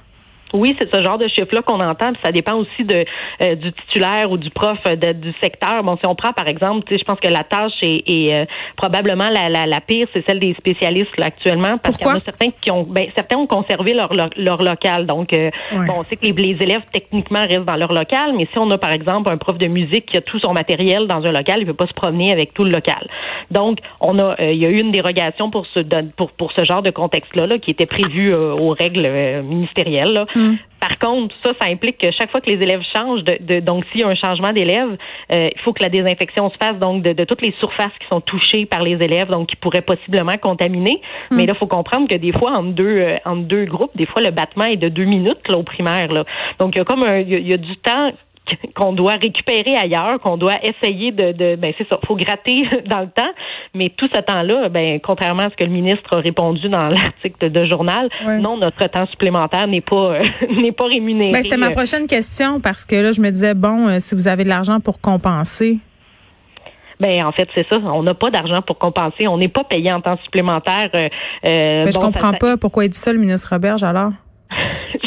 Oui, 0.54 0.76
c'est 0.80 0.94
ce 0.94 1.02
genre 1.02 1.18
de 1.18 1.28
chiffre-là 1.28 1.62
qu'on 1.62 1.80
entend. 1.80 2.12
ça 2.24 2.32
dépend 2.32 2.56
aussi 2.56 2.84
de 2.84 3.06
euh, 3.42 3.56
du 3.56 3.72
titulaire 3.74 4.32
ou 4.32 4.38
du 4.38 4.50
prof 4.50 4.78
euh, 4.86 4.96
du 5.14 5.34
secteur. 5.42 5.84
Bon, 5.84 5.98
si 5.98 6.06
on 6.08 6.16
prend 6.16 6.34
par 6.34 6.48
exemple, 6.48 6.86
je 6.90 7.04
pense 7.04 7.20
que 7.20 7.28
la 7.28 7.44
tâche 7.44 7.72
est, 7.82 8.04
est 8.08 8.34
euh, 8.34 8.46
probablement 8.76 9.30
la, 9.30 9.50
la, 9.50 9.66
la 9.66 9.82
pire, 9.82 10.08
c'est 10.14 10.26
celle 10.26 10.40
des 10.40 10.54
spécialistes 10.56 11.16
là, 11.18 11.28
actuellement, 11.28 11.78
parce 11.78 11.98
qu'il 11.98 12.08
y 12.08 12.10
en 12.10 12.16
a 12.16 12.20
certains 12.20 12.50
qui 12.62 12.72
ont, 12.72 12.84
ben, 12.84 13.08
certains 13.16 13.38
ont 13.38 13.48
conservé 13.48 13.94
leur 13.94 14.14
leur, 14.14 14.62
local. 14.62 15.06
Donc, 15.06 15.30
bon, 15.32 15.94
on 15.98 16.04
sait 16.04 16.18
que 16.18 16.26
les, 16.26 16.34
les, 16.34 16.62
élèves 16.62 16.82
techniquement 16.92 17.42
restent 17.42 17.66
dans 17.66 17.78
leur 17.78 17.94
local, 17.94 18.34
mais 18.38 18.48
si 18.52 18.58
on 18.58 18.70
a 18.72 18.78
par 18.78 18.92
exemple 18.92 19.32
un 19.32 19.38
prof 19.38 19.58
de 19.58 19.68
musique 19.68 20.08
qui 20.08 20.18
a 20.18 20.22
tout 20.22 20.40
son 20.40 20.54
matériel 20.54 21.08
dans 21.08 21.24
un 21.26 21.32
local, 21.32 21.58
il 21.60 21.68
ne 21.68 21.72
peut 21.72 21.86
pas 21.86 21.88
se 21.88 21.94
promener 21.94 22.32
avec 22.32 22.54
tout 22.54 22.64
le 22.64 22.72
local. 22.72 23.08
Donc, 23.50 23.80
on 24.00 24.20
a, 24.20 24.36
il 24.40 24.58
y 24.58 24.66
a 24.66 24.70
eu 24.70 24.80
une 24.80 24.92
dérogation 24.92 25.50
pour 25.50 25.66
ce 25.74 25.80
pour 26.16 26.32
pour 26.32 26.52
ce 26.52 26.66
genre 26.66 26.82
de 26.82 26.92
contexte-là, 26.92 27.48
là, 27.48 27.58
qui 27.58 27.72
était 27.72 27.86
prévu 27.86 28.34
aux 28.34 28.72
règles 28.72 29.08
ministérielles. 29.44 30.14
Là. 30.14 30.26
Mm. 30.36 30.41
Par 30.80 30.98
contre, 30.98 31.36
ça, 31.46 31.52
ça 31.62 31.68
implique 31.68 32.00
que 32.00 32.12
chaque 32.12 32.32
fois 32.32 32.42
que 32.42 32.50
les 32.50 32.62
élèves 32.62 32.82
changent, 32.96 33.24
de, 33.24 33.60
donc 33.60 33.86
s'il 33.92 34.02
y 34.02 34.04
a 34.04 34.08
un 34.08 34.16
changement 34.16 34.52
d'élèves, 34.52 34.98
euh, 35.32 35.50
il 35.56 35.62
faut 35.62 35.74
que 35.74 35.84
la 35.84 35.90
désinfection 35.90 36.50
se 36.50 36.58
fasse 36.58 36.78
donc 36.80 37.04
de, 37.04 37.24
toutes 37.24 37.44
les 37.44 37.54
surfaces 37.60 37.94
qui 38.00 38.08
sont 38.08 38.22
touchées 38.22 38.66
par 38.66 38.82
les 38.82 38.94
élèves, 38.94 39.30
donc 39.30 39.50
qui 39.50 39.56
pourraient 39.58 39.84
possiblement 39.84 40.38
contaminer. 40.38 41.00
Mm. 41.30 41.36
Mais 41.36 41.46
là, 41.46 41.54
il 41.56 41.60
faut 41.60 41.68
comprendre 41.68 42.08
que 42.08 42.16
des 42.16 42.32
fois, 42.32 42.54
entre 42.54 42.72
deux, 42.72 42.98
euh, 42.98 43.18
entre 43.26 43.44
deux 43.44 43.66
groupes, 43.66 43.96
des 43.96 44.08
fois, 44.08 44.22
le 44.24 44.32
battement 44.32 44.66
est 44.66 44.78
de 44.78 44.90
deux 44.90 45.06
minutes 45.06 45.48
là, 45.50 45.58
au 45.58 45.64
primaire. 45.64 46.12
Là. 46.12 46.26
Donc, 46.60 46.76
il 46.76 46.80
y 46.80 46.82
a 46.82 46.86
comme 46.86 47.04
un, 47.04 47.20
il 47.20 47.48
y 47.48 47.54
a 47.54 47.58
du 47.58 47.78
temps 47.78 48.12
qu'on 48.76 48.94
doit 48.94 49.14
récupérer 49.14 49.76
ailleurs, 49.76 50.20
qu'on 50.20 50.38
doit 50.38 50.58
essayer 50.64 51.12
de, 51.12 51.32
de 51.32 51.56
ben 51.56 51.74
c'est 51.78 51.88
ça, 51.90 52.00
faut 52.06 52.16
gratter 52.16 52.64
dans 52.86 53.02
le 53.02 53.10
temps, 53.10 53.32
mais 53.74 53.92
tout 53.96 54.08
ce 54.14 54.20
temps-là, 54.20 54.70
ben 54.70 55.00
contrairement 55.02 55.44
à 55.44 55.50
ce 55.50 55.56
que 55.56 55.64
le 55.64 55.72
ministre 55.72 56.16
a 56.16 56.20
répondu 56.20 56.70
dans 56.70 56.88
l'article 56.90 57.52
de 57.52 57.66
journal, 57.66 58.10
non, 58.40 58.58
notre 58.58 58.86
temps 58.88 59.08
supplémentaire 59.08 59.68
n'est 59.68 59.82
pas 59.82 60.20
n'est 60.50 60.72
pas 60.72 60.86
rémunéré. 60.86 61.32
Ben, 61.32 61.44
c'était 61.44 61.58
ma 61.58 61.72
prochaine 61.72 62.08
question 62.08 62.60
parce 62.60 62.86
que 62.86 62.96
là, 62.96 63.12
je 63.12 63.22
me 63.22 63.30
disais 63.30 63.54
bon, 63.54 63.88
euh, 63.88 63.98
si 64.00 64.16
vous 64.16 64.28
avez 64.28 64.44
de 64.44 64.50
l'argent 64.50 64.80
pour 64.80 65.00
compenser. 65.00 65.78
Ben 67.00 67.26
en 67.26 67.32
fait 67.32 67.50
c'est 67.56 67.68
ça, 67.68 67.78
on 67.84 68.04
n'a 68.04 68.14
pas 68.14 68.30
d'argent 68.30 68.62
pour 68.62 68.78
compenser, 68.78 69.28
on 69.28 69.38
n'est 69.38 69.48
pas 69.48 69.64
payé 69.64 69.92
en 69.92 70.02
temps 70.02 70.18
supplémentaire. 70.24 70.90
Euh, 70.94 71.10
euh 71.46 71.86
ben, 71.86 71.92
je 71.92 71.98
comprends 71.98 72.34
pas 72.34 72.58
pourquoi 72.58 72.86
il 72.86 72.90
dit 72.90 72.98
ça 72.98 73.12
le 73.12 73.20
ministre 73.20 73.50
Roberge 73.52 73.84
alors. 73.84 74.12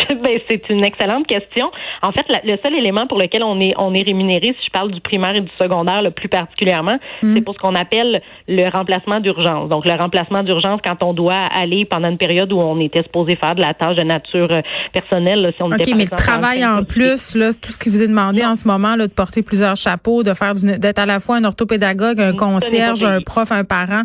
ben, 0.22 0.38
c'est 0.48 0.68
une 0.68 0.84
excellente 0.84 1.26
question. 1.26 1.70
En 2.02 2.12
fait, 2.12 2.24
le 2.44 2.56
seul 2.64 2.78
élément 2.78 3.06
pour 3.06 3.18
lequel 3.18 3.42
on 3.42 3.60
est 3.60 3.74
on 3.78 3.94
est 3.94 4.02
rémunéré, 4.02 4.48
si 4.58 4.66
je 4.66 4.70
parle 4.70 4.90
du 4.92 5.00
primaire 5.00 5.34
et 5.34 5.40
du 5.40 5.50
secondaire, 5.60 6.02
le 6.02 6.10
plus 6.10 6.28
particulièrement, 6.28 6.98
hmm. 7.22 7.34
c'est 7.34 7.40
pour 7.42 7.54
ce 7.54 7.58
qu'on 7.58 7.74
appelle 7.74 8.22
le 8.48 8.68
remplacement 8.68 9.20
d'urgence. 9.20 9.68
Donc, 9.68 9.84
le 9.84 9.92
remplacement 9.92 10.42
d'urgence 10.42 10.80
quand 10.84 11.02
on 11.02 11.12
doit 11.12 11.44
aller 11.54 11.84
pendant 11.84 12.08
une 12.08 12.18
période 12.18 12.52
où 12.52 12.58
on 12.58 12.78
était 12.80 13.02
supposé 13.02 13.36
faire 13.36 13.54
de 13.54 13.60
la 13.60 13.74
tâche 13.74 13.96
de 13.96 14.02
nature 14.02 14.48
euh, 14.50 14.60
personnelle. 14.92 15.42
Là, 15.42 15.52
si 15.56 15.62
on 15.62 15.66
OK, 15.66 15.86
mais 15.96 16.04
le 16.04 16.16
travail 16.16 16.64
en, 16.64 16.82
plus, 16.84 17.34
là, 17.34 17.50
tout 17.52 17.72
ce 17.72 17.78
qui 17.78 17.88
vous 17.88 18.02
est 18.02 18.08
demandé 18.08 18.44
en 18.44 18.54
ce 18.54 18.68
moment, 18.68 18.96
là, 18.96 19.06
de 19.06 19.12
porter 19.12 19.42
plusieurs 19.42 19.76
chapeaux, 19.76 20.22
de 20.22 20.34
faire 20.34 20.54
d'être 20.54 20.98
à 20.98 21.06
la 21.06 21.20
fois 21.20 21.36
un 21.36 21.44
orthopédagogue, 21.44 22.20
un 22.20 22.34
concierge, 22.34 23.04
un 23.04 23.20
prof, 23.20 23.50
un 23.52 23.64
parent, 23.64 24.02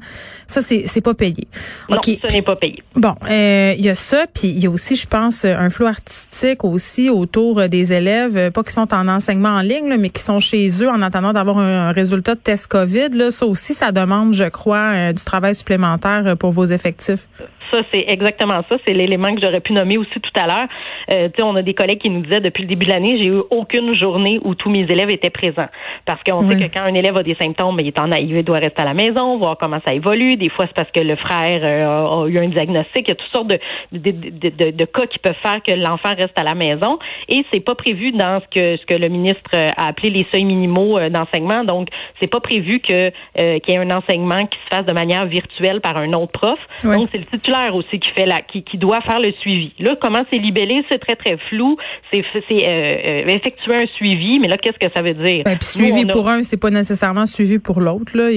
ça, 0.47 0.61
c'est, 0.61 0.83
c'est 0.85 1.01
pas 1.01 1.13
payé. 1.13 1.47
Non, 1.89 1.97
ce 2.03 2.33
n'est 2.33 2.41
pas 2.41 2.55
payé. 2.55 2.81
Bon, 2.95 3.15
euh, 3.29 3.73
il 3.77 3.83
y 3.83 3.89
a 3.89 3.95
ça, 3.95 4.25
puis 4.33 4.49
il 4.49 4.63
y 4.63 4.67
a 4.67 4.69
aussi, 4.69 4.95
je 4.95 5.07
pense, 5.07 5.45
un 5.45 5.69
flou 5.69 5.85
artistique 5.89 6.63
aussi 6.63 7.09
autour 7.09 7.67
des 7.67 7.93
élèves, 7.93 8.37
euh, 8.37 8.51
pas 8.51 8.63
qui 8.63 8.71
sont 8.73 8.93
en 8.93 9.07
enseignement 9.07 9.49
en 9.49 9.61
ligne, 9.61 9.95
mais 9.99 10.09
qui 10.09 10.21
sont 10.21 10.39
chez 10.39 10.69
eux 10.81 10.89
en 10.89 11.01
attendant 11.01 11.33
d'avoir 11.33 11.57
un, 11.57 11.91
résultat 11.91 12.35
de 12.35 12.39
test 12.39 12.67
COVID. 12.67 13.09
Là, 13.09 13.31
ça 13.31 13.45
aussi, 13.45 13.73
ça 13.73 13.91
demande, 13.91 14.33
je 14.33 14.45
crois, 14.45 14.91
euh, 14.93 15.13
du 15.13 15.23
travail 15.23 15.55
supplémentaire 15.55 16.23
euh, 16.25 16.35
pour 16.35 16.51
vos 16.51 16.65
effectifs 16.65 17.27
ça, 17.71 17.81
c'est 17.93 18.05
exactement 18.07 18.61
ça. 18.69 18.77
C'est 18.85 18.93
l'élément 18.93 19.33
que 19.33 19.41
j'aurais 19.41 19.61
pu 19.61 19.73
nommer 19.73 19.97
aussi 19.97 20.19
tout 20.19 20.31
à 20.35 20.47
l'heure. 20.47 20.67
Euh, 21.11 21.29
on 21.41 21.55
a 21.55 21.61
des 21.61 21.73
collègues 21.73 21.99
qui 21.99 22.09
nous 22.09 22.21
disaient 22.21 22.41
depuis 22.41 22.63
le 22.63 22.69
début 22.69 22.85
de 22.85 22.91
l'année, 22.91 23.21
j'ai 23.21 23.29
eu 23.29 23.41
aucune 23.49 23.95
journée 23.95 24.39
où 24.43 24.55
tous 24.55 24.69
mes 24.69 24.81
élèves 24.81 25.09
étaient 25.09 25.29
présents. 25.29 25.69
Parce 26.05 26.21
qu'on 26.23 26.47
sait 26.49 26.55
que 26.55 26.73
quand 26.73 26.81
un 26.81 26.93
élève 26.93 27.17
a 27.17 27.23
des 27.23 27.35
symptômes, 27.35 27.79
il 27.79 27.87
est 27.87 27.99
en 27.99 28.11
il 28.11 28.43
doit 28.43 28.59
rester 28.59 28.81
à 28.81 28.85
la 28.85 28.93
maison, 28.93 29.37
voir 29.37 29.57
comment 29.57 29.79
ça 29.85 29.93
évolue. 29.93 30.35
Des 30.35 30.49
fois, 30.49 30.65
c'est 30.67 30.75
parce 30.75 30.91
que 30.91 30.99
le 30.99 31.15
frère 31.15 31.61
euh, 31.63 32.23
a 32.25 32.27
eu 32.27 32.37
un 32.39 32.49
diagnostic. 32.49 33.07
Il 33.07 33.09
y 33.09 33.11
a 33.11 33.15
toutes 33.15 33.31
sortes 33.31 33.47
de, 33.47 33.59
de, 33.91 34.11
de, 34.11 34.71
de, 34.71 34.85
cas 34.85 35.05
qui 35.07 35.19
peuvent 35.19 35.35
faire 35.41 35.61
que 35.65 35.73
l'enfant 35.73 36.13
reste 36.15 36.37
à 36.37 36.43
la 36.43 36.55
maison. 36.55 36.99
Et 37.29 37.45
c'est 37.53 37.59
pas 37.59 37.75
prévu 37.75 38.11
dans 38.11 38.41
ce 38.41 38.45
que 38.59 38.77
ce 38.77 38.85
que 38.85 38.93
le 38.93 39.07
ministre 39.07 39.51
a 39.53 39.87
appelé 39.87 40.09
les 40.09 40.25
seuils 40.31 40.45
minimaux 40.45 40.97
euh, 40.97 41.09
d'enseignement. 41.09 41.63
Donc, 41.63 41.87
c'est 42.19 42.27
pas 42.27 42.39
prévu 42.39 42.79
que 42.79 43.11
euh, 43.39 43.59
qu'il 43.59 43.73
y 43.73 43.77
ait 43.77 43.79
un 43.79 43.91
enseignement 43.91 44.45
qui 44.45 44.57
se 44.65 44.75
fasse 44.75 44.85
de 44.85 44.91
manière 44.91 45.25
virtuelle 45.25 45.79
par 45.81 45.97
un 45.97 46.11
autre 46.13 46.31
prof. 46.31 46.59
Donc, 46.83 47.09
c'est 47.11 47.19
le 47.19 47.25
titulaire 47.25 47.75
aussi 47.75 47.99
qui 47.99 48.09
fait 48.11 48.25
la, 48.25 48.41
qui, 48.41 48.63
qui 48.63 48.77
doit 48.77 49.01
faire 49.01 49.19
le 49.19 49.31
suivi. 49.41 49.73
Là, 49.79 49.95
comment 50.01 50.23
c'est 50.31 50.39
libellé, 50.39 50.83
c'est 50.89 50.99
très 50.99 51.15
très 51.15 51.37
flou. 51.49 51.77
C'est 52.11 52.23
c'est 52.33 52.67
euh, 52.67 53.23
euh, 53.27 53.27
effectuer 53.27 53.75
un 53.75 53.85
suivi, 53.95 54.39
mais 54.39 54.47
là, 54.47 54.57
qu'est-ce 54.57 54.79
que 54.79 54.91
ça 54.93 55.01
veut 55.01 55.13
dire? 55.13 55.43
Ben, 55.45 55.57
puis 55.57 55.67
suivi 55.67 56.05
pour 56.05 56.27
un, 56.27 56.43
c'est 56.43 56.59
pas 56.59 56.71
nécessairement 56.71 57.25
suivi 57.25 57.59
pour 57.59 57.79
l'autre. 57.79 58.15
Là, 58.15 58.29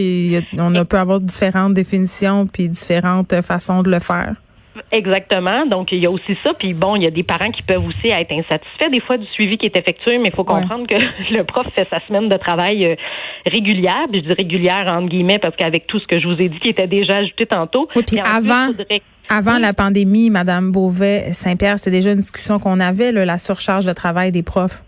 on 0.59 0.75
a, 0.75 0.85
peut 0.85 0.99
avoir 0.99 1.21
différentes 1.21 1.75
définitions 1.75 2.47
puis 2.47 2.69
différentes 2.69 3.41
façons 3.43 3.83
de 3.83 3.91
le 3.91 3.99
faire. 3.99 4.35
Exactement. 4.91 5.67
Donc, 5.67 5.93
il 5.93 6.03
y 6.03 6.07
a 6.07 6.11
aussi 6.11 6.37
ça. 6.43 6.53
Puis 6.55 6.75
bon, 6.75 6.97
il 6.97 7.03
y 7.03 7.07
a 7.07 7.11
des 7.11 7.23
parents 7.23 7.51
qui 7.51 7.63
peuvent 7.63 7.85
aussi 7.87 8.09
être 8.09 8.33
insatisfaits 8.33 8.91
des 8.91 9.01
fois 9.01 9.19
du 9.19 9.27
suivi 9.27 9.59
qui 9.59 9.67
est 9.67 9.77
effectué, 9.77 10.19
mais 10.19 10.29
il 10.29 10.35
faut 10.35 10.45
comprendre 10.45 10.87
que 10.87 10.97
le 11.37 11.45
prof 11.45 11.67
fait 11.75 11.87
sa 11.91 12.01
semaine 12.07 12.29
de 12.29 12.37
travail 12.37 12.87
euh, 12.87 12.95
régulière. 13.47 14.07
Puis 14.11 14.23
je 14.23 14.29
dis 14.29 14.35
régulière 14.35 14.87
entre 14.89 15.09
guillemets 15.09 15.39
parce 15.39 15.57
qu'avec 15.57 15.87
tout 15.87 15.99
ce 15.99 16.07
que 16.07 16.21
je 16.21 16.27
vous 16.27 16.41
ai 16.41 16.49
dit 16.49 16.59
qui 16.61 16.69
était 16.69 16.87
déjà 16.87 17.17
ajouté 17.17 17.47
tantôt. 17.47 17.89
Oui, 17.95 18.03
puis 18.07 18.21
avant, 18.21 18.69
avant 19.29 19.59
la 19.59 19.73
pandémie, 19.73 20.31
Madame 20.31 20.73
Beauvais, 20.73 21.33
Saint-Pierre, 21.33 21.79
c'était 21.79 21.97
déjà 21.97 22.13
une 22.13 22.19
discussion 22.19 22.59
qu'on 22.59 22.81
avait, 22.81 23.13
là, 23.13 23.25
la 23.25 23.39
surcharge 23.39 23.85
de 23.85 23.93
travail 23.93 24.33
des 24.33 24.43
profs. 24.43 24.83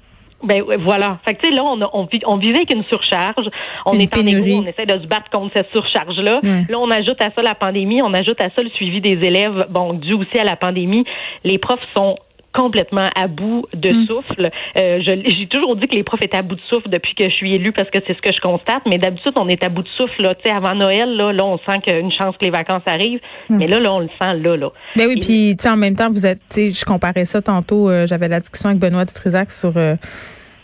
Ben 0.45 0.63
voilà. 0.81 1.19
Fait 1.25 1.35
que 1.35 1.41
tu 1.43 1.49
sais 1.49 1.55
là 1.55 1.63
on, 1.65 1.81
on, 1.93 2.09
on, 2.27 2.37
vivait 2.37 2.59
avec 2.59 2.73
une 2.73 2.85
surcharge. 2.85 3.49
On 3.87 3.99
est 3.99 4.17
en 4.17 4.27
égo, 4.27 4.63
on 4.63 4.67
essaie 4.67 4.87
de 4.87 5.01
se 5.01 5.07
battre 5.07 5.31
contre 5.31 5.53
cette 5.55 5.71
surcharge 5.71 6.17
là. 6.19 6.41
Là 6.43 6.79
on 6.79 6.91
ajoute 6.91 7.21
à 7.21 7.31
ça 7.35 7.43
la 7.43 7.55
pandémie, 7.55 8.03
on 8.03 8.15
ajoute 8.15 8.41
à 8.41 8.51
ça 8.57 8.63
le 8.63 8.71
suivi 8.71 9.01
des 9.01 9.27
élèves. 9.27 9.67
Bon 9.71 9.95
dû 9.95 10.15
aussi 10.15 10.39
à 10.39 10.45
la 10.45 10.57
pandémie, 10.57 11.05
les 11.45 11.59
profs 11.59 11.87
sont 11.97 12.17
complètement 12.55 13.11
à 13.15 13.27
bout 13.27 13.67
de 13.75 13.91
mm. 13.91 14.07
souffle. 14.07 14.51
Euh, 14.79 15.01
j'ai 15.05 15.47
toujours 15.49 15.77
dit 15.77 15.89
que 15.89 15.97
les 15.97 16.05
profs 16.05 16.23
étaient 16.23 16.37
à 16.37 16.43
bout 16.43 16.55
de 16.55 16.61
souffle 16.71 16.89
depuis 16.89 17.15
que 17.15 17.25
je 17.25 17.35
suis 17.35 17.55
élue 17.55 17.73
parce 17.73 17.91
que 17.91 17.99
c'est 18.07 18.17
ce 18.17 18.23
que 18.23 18.33
je 18.33 18.41
constate. 18.41 18.83
Mais 18.87 18.97
d'habitude, 18.97 19.33
on 19.37 19.49
est 19.49 19.63
à 19.63 19.69
bout 19.69 19.83
de 19.83 19.89
souffle. 19.97 20.23
Là, 20.23 20.35
avant 20.55 20.75
Noël, 20.75 21.17
là, 21.17 21.33
là, 21.33 21.45
on 21.45 21.59
sent 21.59 21.81
qu'il 21.83 21.93
y 21.93 21.97
a 21.97 21.99
une 21.99 22.13
chance 22.13 22.37
que 22.39 22.45
les 22.45 22.51
vacances 22.51 22.83
arrivent. 22.87 23.21
Mm. 23.51 23.57
Mais 23.57 23.67
là, 23.67 23.81
là, 23.81 23.93
on 23.93 23.99
le 23.99 24.09
sent 24.23 24.35
là. 24.41 24.57
là. 24.57 24.71
Ben 24.97 25.09
oui, 25.09 25.21
puis 25.21 25.57
en 25.69 25.77
même 25.77 25.97
temps, 25.97 26.09
vous 26.09 26.27
êtes, 26.27 26.41
je 26.55 26.85
comparais 26.85 27.25
ça 27.25 27.43
tantôt. 27.43 27.91
Euh, 27.91 28.07
j'avais 28.07 28.29
la 28.29 28.41
discussion 28.41 28.71
avec 28.71 28.81
Benoît 28.81 29.05
Dutrisac 29.05 29.51
sur 29.51 29.73
euh, 29.77 29.97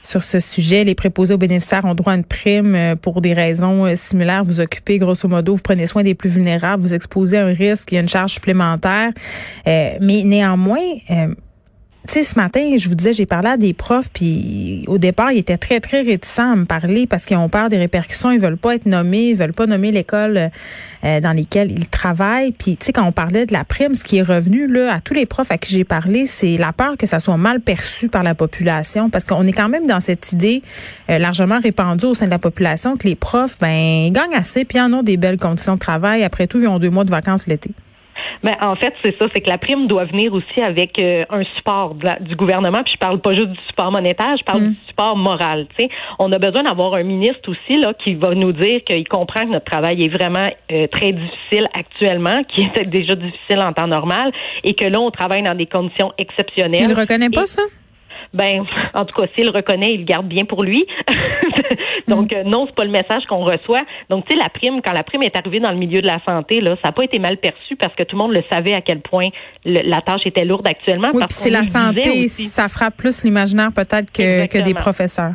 sur 0.03 0.23
ce 0.23 0.41
sujet. 0.41 0.85
Les 0.85 0.95
préposés 0.95 1.35
aux 1.35 1.39
bénéficiaires 1.39 1.85
ont 1.85 1.95
droit 1.95 2.15
à 2.15 2.17
une 2.17 2.25
prime 2.25 2.97
pour 3.03 3.21
des 3.21 3.35
raisons 3.35 3.95
similaires. 3.97 4.45
Vous 4.45 4.61
occupez, 4.61 4.97
grosso 4.97 5.29
modo, 5.29 5.55
vous 5.57 5.63
prenez 5.63 5.87
soin 5.87 6.03
des 6.03 6.15
plus 6.15 6.31
vulnérables, 6.31 6.83
vous 6.83 6.95
exposez 6.95 7.37
à 7.37 7.45
un 7.45 7.53
risque, 7.53 7.93
il 7.93 7.97
y 7.97 7.99
a 7.99 8.01
une 8.01 8.09
charge 8.09 8.33
supplémentaire. 8.33 9.11
mais 9.67 10.23
néanmoins, 10.25 10.79
tu 12.09 12.25
ce 12.25 12.39
matin, 12.39 12.77
je 12.77 12.89
vous 12.89 12.95
disais, 12.95 13.13
j'ai 13.13 13.27
parlé 13.27 13.49
à 13.49 13.57
des 13.57 13.75
profs, 13.75 14.11
puis 14.13 14.85
au 14.89 14.99
départ, 14.99 15.33
ils 15.33 15.39
étaient 15.39 15.59
très, 15.59 15.81
très 15.81 16.01
réticents 16.01 16.53
à 16.53 16.57
me 16.57 16.65
parler 16.65 17.07
parce 17.07 17.27
qu'ils 17.27 17.37
ont 17.37 17.49
peur 17.49 17.69
des 17.69 17.77
répercussions. 17.77 18.31
Ils 18.31 18.41
veulent 18.41 18.57
pas 18.57 18.75
être 18.75 18.87
nommés, 18.87 19.31
ils 19.31 19.37
veulent 19.37 19.53
pas 19.53 19.67
nommer 19.67 19.93
l'école 19.93 20.51
euh, 21.05 21.21
dans 21.21 21.33
laquelle 21.33 21.71
ils 21.71 21.89
travaillent. 21.89 22.53
Puis, 22.53 22.77
tu 22.77 22.87
sais, 22.87 22.93
quand 22.93 23.05
on 23.05 23.13
parlait 23.13 23.45
de 23.45 23.53
la 23.53 23.65
prime, 23.65 23.95
ce 23.95 24.03
qui 24.03 24.17
est 24.17 24.23
revenu 24.23 24.67
là 24.67 24.95
à 24.95 25.01
tous 25.01 25.15
les 25.15 25.27
profs 25.27 25.51
à 25.51 25.59
qui 25.59 25.73
j'ai 25.73 25.85
parlé, 25.85 26.27
c'est 26.27 26.57
la 26.57 26.73
peur 26.73 26.97
que 26.97 27.07
ça 27.07 27.21
soit 27.21 27.37
mal 27.37 27.61
perçu 27.61 28.09
par 28.09 28.23
la 28.23 28.35
population, 28.35 29.11
parce 29.11 29.25
qu'on 29.25 29.47
est 29.47 29.53
quand 29.53 29.69
même 29.69 29.87
dans 29.87 30.01
cette 30.01 30.33
idée 30.33 30.63
euh, 31.11 31.19
largement 31.19 31.61
répandue 31.61 32.07
au 32.07 32.15
sein 32.15 32.27
de 32.27 32.31
la 32.31 32.39
population 32.39 32.97
que 32.97 33.07
les 33.07 33.15
profs, 33.15 33.59
ben, 33.61 34.07
ils 34.07 34.13
gagnent 34.13 34.35
assez, 34.35 34.65
puis 34.65 34.81
en 34.81 34.93
ont 34.95 35.03
des 35.03 35.19
belles 35.19 35.39
conditions 35.39 35.75
de 35.75 35.81
travail. 35.81 36.25
Après 36.25 36.47
tout, 36.47 36.61
ils 36.61 36.69
ont 36.69 36.79
deux 36.79 36.91
mois 36.91 37.05
de 37.05 37.11
vacances 37.11 37.47
l'été. 37.47 37.71
Mais 38.43 38.53
en 38.63 38.77
fait, 38.77 38.95
c'est 39.05 39.17
ça, 39.19 39.27
c'est 39.35 39.41
que 39.41 39.49
la 39.49 39.59
prime 39.59 39.87
doit 39.87 40.05
venir 40.05 40.33
aussi 40.33 40.63
avec 40.63 40.99
euh, 40.99 41.25
un 41.31 41.43
support 41.57 41.95
du 42.21 42.37
gouvernement. 42.37 42.83
Puis 42.83 42.95
je 42.95 42.99
parle 42.99 43.21
pas 43.21 43.35
juste 43.35 43.49
du 43.49 43.61
support 43.69 43.93
monétaire, 43.93 44.37
je 44.39 44.45
parle 44.45 44.63
mm. 44.63 44.71
du 44.71 44.79
support 44.89 45.17
moral. 45.17 45.67
Tu 45.77 45.85
sais, 45.85 45.91
on 46.19 46.31
a 46.33 46.39
besoin 46.39 46.63
d'avoir 46.63 46.95
un 46.95 47.03
ministre 47.03 47.49
aussi 47.51 47.81
là 47.81 47.93
qui 48.03 48.15
va 48.15 48.35
nous 48.35 48.53
dire 48.53 48.81
qu'il 48.85 49.07
comprend 49.09 49.43
que 49.43 49.53
notre 49.53 49.71
travail 49.71 50.05
est 50.05 50.09
vraiment 50.09 50.49
euh, 50.73 50.87
très 50.89 51.13
difficile 51.13 51.69
actuellement, 51.75 52.43
qui 52.45 52.63
est 52.75 52.87
déjà 52.87 53.15
difficile 53.15 53.61
en 53.61 53.73
temps 53.73 53.89
normal, 53.89 54.33
et 54.65 54.75
que 54.75 54.87
là 54.87 55.01
on 55.01 55.11
travaille 55.11 55.43
dans 55.43 55.55
des 55.55 55.67
conditions 55.67 56.13
exceptionnelles. 56.19 56.83
Il 56.83 56.89
ne 56.89 56.95
reconnaît 56.95 57.31
pas 57.31 57.47
ça? 57.47 57.63
Ben, 58.33 58.65
en 58.95 59.05
tout 59.05 59.21
cas, 59.21 59.27
s'il 59.35 59.45
le 59.45 59.51
reconnaît, 59.51 59.95
il 59.95 60.01
le 60.01 60.05
garde 60.05 60.27
bien 60.27 60.45
pour 60.45 60.63
lui. 60.63 60.87
Donc, 62.09 62.33
mm. 62.33 62.37
euh, 62.37 62.43
non, 62.45 62.67
c'est 62.67 62.75
pas 62.75 62.85
le 62.85 62.91
message 62.91 63.25
qu'on 63.29 63.45
reçoit. 63.45 63.83
Donc, 64.09 64.27
tu 64.27 64.35
sais, 64.35 64.43
la 64.43 64.49
prime, 64.49 64.81
quand 64.83 64.93
la 64.93 65.03
prime 65.03 65.23
est 65.23 65.37
arrivée 65.37 65.61
dans 65.61 65.71
le 65.71 65.77
milieu 65.77 66.01
de 66.01 66.07
la 66.07 66.21
santé, 66.27 66.61
là, 66.61 66.77
ça 66.83 66.89
n'a 66.89 66.93
pas 66.93 67.05
été 67.05 67.19
mal 67.19 67.39
perçu 67.39 67.77
parce 67.77 67.95
que 67.95 68.03
tout 68.03 68.17
le 68.17 68.23
monde 68.23 68.33
le 68.33 68.43
savait 68.51 68.75
à 68.75 68.81
quel 68.81 69.01
point 69.01 69.29
la 69.65 70.01
tâche 70.01 70.23
était 70.27 70.45
lourde 70.45 70.67
actuellement. 70.67 71.11
Oui, 71.13 71.23
puis 71.29 71.29
c'est 71.31 71.51
la 71.51 71.65
santé, 71.65 72.27
ça 72.29 72.69
frappe 72.69 72.97
plus 72.97 73.25
l'imaginaire 73.25 73.71
peut-être 73.75 74.13
que, 74.13 74.47
que 74.47 74.59
des 74.59 74.75
professeurs. 74.75 75.35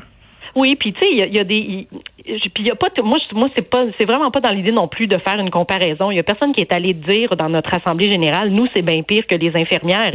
Oui, 0.55 0.75
puis 0.75 0.93
tu 0.93 1.00
sais, 1.01 1.07
il 1.12 1.35
y, 1.35 1.39
a 1.39 1.43
des 1.43 1.88
puis 2.25 2.63
il 2.63 2.67
y 2.67 2.71
a 2.71 2.75
pas 2.75 2.88
moi 3.03 3.17
moi 3.33 3.50
c'est 3.55 3.69
pas 3.69 3.85
c'est 4.00 4.05
vraiment 4.05 4.31
pas 4.31 4.39
dans 4.39 4.50
l'idée 4.50 4.71
non 4.71 4.88
plus 4.88 5.07
de 5.07 5.17
faire 5.17 5.39
une 5.39 5.51
comparaison. 5.51 6.12
Il 6.12 6.15
y 6.15 6.19
a 6.19 6.24
personne 6.24 6.53
qui 6.53 6.62
est 6.62 6.74
allé 6.74 6.93
dire 6.93 7.35
dans 7.35 7.50
notre 7.50 7.74
assemblée 7.74 8.09
générale 8.09 8.50
nous 8.50 8.67
c'est 8.75 8.81
bien 8.81 9.03
pire 9.03 9.27
que 9.27 9.35
les 9.35 9.55
infirmières. 9.55 10.12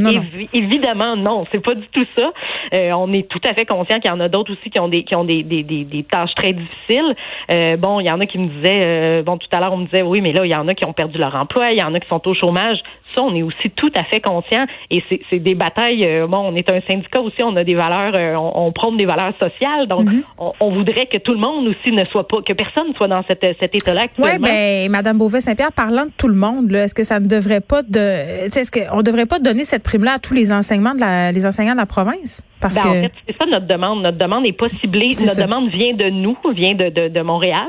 Évidemment 0.52 1.16
non, 1.16 1.46
c'est 1.52 1.62
pas 1.62 1.74
du 1.74 1.86
tout 1.92 2.06
ça. 2.16 2.32
Euh, 2.74 2.92
on 2.92 3.12
est 3.12 3.28
tout 3.28 3.40
à 3.48 3.54
fait 3.54 3.64
conscient 3.64 4.00
qu'il 4.00 4.10
y 4.10 4.14
en 4.14 4.20
a 4.20 4.28
d'autres 4.28 4.52
aussi 4.52 4.70
qui 4.70 4.80
ont 4.80 4.88
des 4.88 5.04
qui 5.04 5.14
ont 5.14 5.24
des 5.24 5.42
des, 5.42 5.62
des, 5.62 5.84
des 5.84 6.02
tâches 6.02 6.34
très 6.34 6.52
difficiles. 6.52 7.14
Euh, 7.50 7.76
bon, 7.76 8.00
il 8.00 8.06
y 8.06 8.10
en 8.10 8.20
a 8.20 8.26
qui 8.26 8.38
me 8.38 8.48
disaient 8.48 8.80
euh, 8.80 9.22
bon 9.22 9.38
tout 9.38 9.48
à 9.52 9.60
l'heure 9.60 9.72
on 9.72 9.78
me 9.78 9.86
disait 9.86 10.02
oui 10.02 10.20
mais 10.20 10.32
là 10.32 10.44
il 10.44 10.50
y 10.50 10.56
en 10.56 10.66
a 10.66 10.74
qui 10.74 10.84
ont 10.84 10.92
perdu 10.92 11.18
leur 11.18 11.34
emploi, 11.34 11.70
il 11.70 11.78
y 11.78 11.82
en 11.82 11.94
a 11.94 12.00
qui 12.00 12.08
sont 12.08 12.26
au 12.26 12.34
chômage. 12.34 12.78
Ça, 13.16 13.22
on 13.24 13.34
est 13.34 13.42
aussi 13.42 13.70
tout 13.74 13.90
à 13.96 14.04
fait 14.04 14.20
conscient 14.20 14.66
et 14.88 15.02
c'est 15.28 15.40
des 15.40 15.56
batailles. 15.56 16.06
Euh, 16.06 16.28
bon, 16.28 16.38
on 16.38 16.54
est 16.54 16.70
un 16.70 16.80
syndicat 16.88 17.20
aussi, 17.20 17.42
on 17.42 17.56
a 17.56 17.64
des 17.64 17.74
valeurs, 17.74 18.40
on, 18.40 18.66
on 18.66 18.72
prône 18.72 18.96
des 18.96 19.06
valeurs 19.06 19.32
sociales, 19.40 19.88
donc 19.88 20.04
mm-hmm. 20.04 20.22
On, 20.38 20.52
on, 20.60 20.72
voudrait 20.72 21.06
que 21.06 21.18
tout 21.18 21.32
le 21.32 21.38
monde 21.38 21.66
aussi 21.68 21.92
ne 21.92 22.04
soit 22.06 22.26
pas, 22.26 22.42
que 22.42 22.52
personne 22.52 22.94
soit 22.96 23.08
dans 23.08 23.22
cet 23.26 23.42
état-là. 23.44 24.06
Oui, 24.18 24.30
ben, 24.38 24.90
Madame 24.90 25.18
Beauvais-Saint-Pierre, 25.18 25.72
parlant 25.72 26.06
de 26.06 26.12
tout 26.16 26.28
le 26.28 26.34
monde, 26.34 26.72
est-ce 26.72 26.94
que 26.94 27.04
ça 27.04 27.20
ne 27.20 27.26
devrait 27.26 27.60
pas 27.60 27.82
de, 27.82 27.98
est-ce 28.46 28.70
qu'on 28.70 28.98
ne 28.98 29.02
devrait 29.02 29.26
pas 29.26 29.38
donner 29.38 29.64
cette 29.64 29.82
prime-là 29.82 30.14
à 30.14 30.18
tous 30.18 30.34
les 30.34 30.52
enseignements 30.52 30.94
de 30.94 31.00
la, 31.00 31.32
les 31.32 31.46
enseignants 31.46 31.72
de 31.72 31.78
la 31.78 31.86
province? 31.86 32.42
Parce 32.60 32.74
ben, 32.74 32.82
que... 32.82 32.88
En 32.88 32.92
fait, 33.02 33.12
c'est 33.26 33.36
ça 33.40 33.46
notre 33.46 33.66
demande. 33.66 34.02
Notre 34.02 34.18
demande 34.18 34.44
n'est 34.44 34.52
pas 34.52 34.68
ciblée. 34.68 35.12
Notre 35.24 35.40
demande 35.40 35.70
vient 35.70 35.94
de 35.94 36.10
nous, 36.10 36.36
vient 36.54 36.74
de, 36.74 36.90
de, 36.90 37.08
de 37.08 37.20
Montréal. 37.22 37.68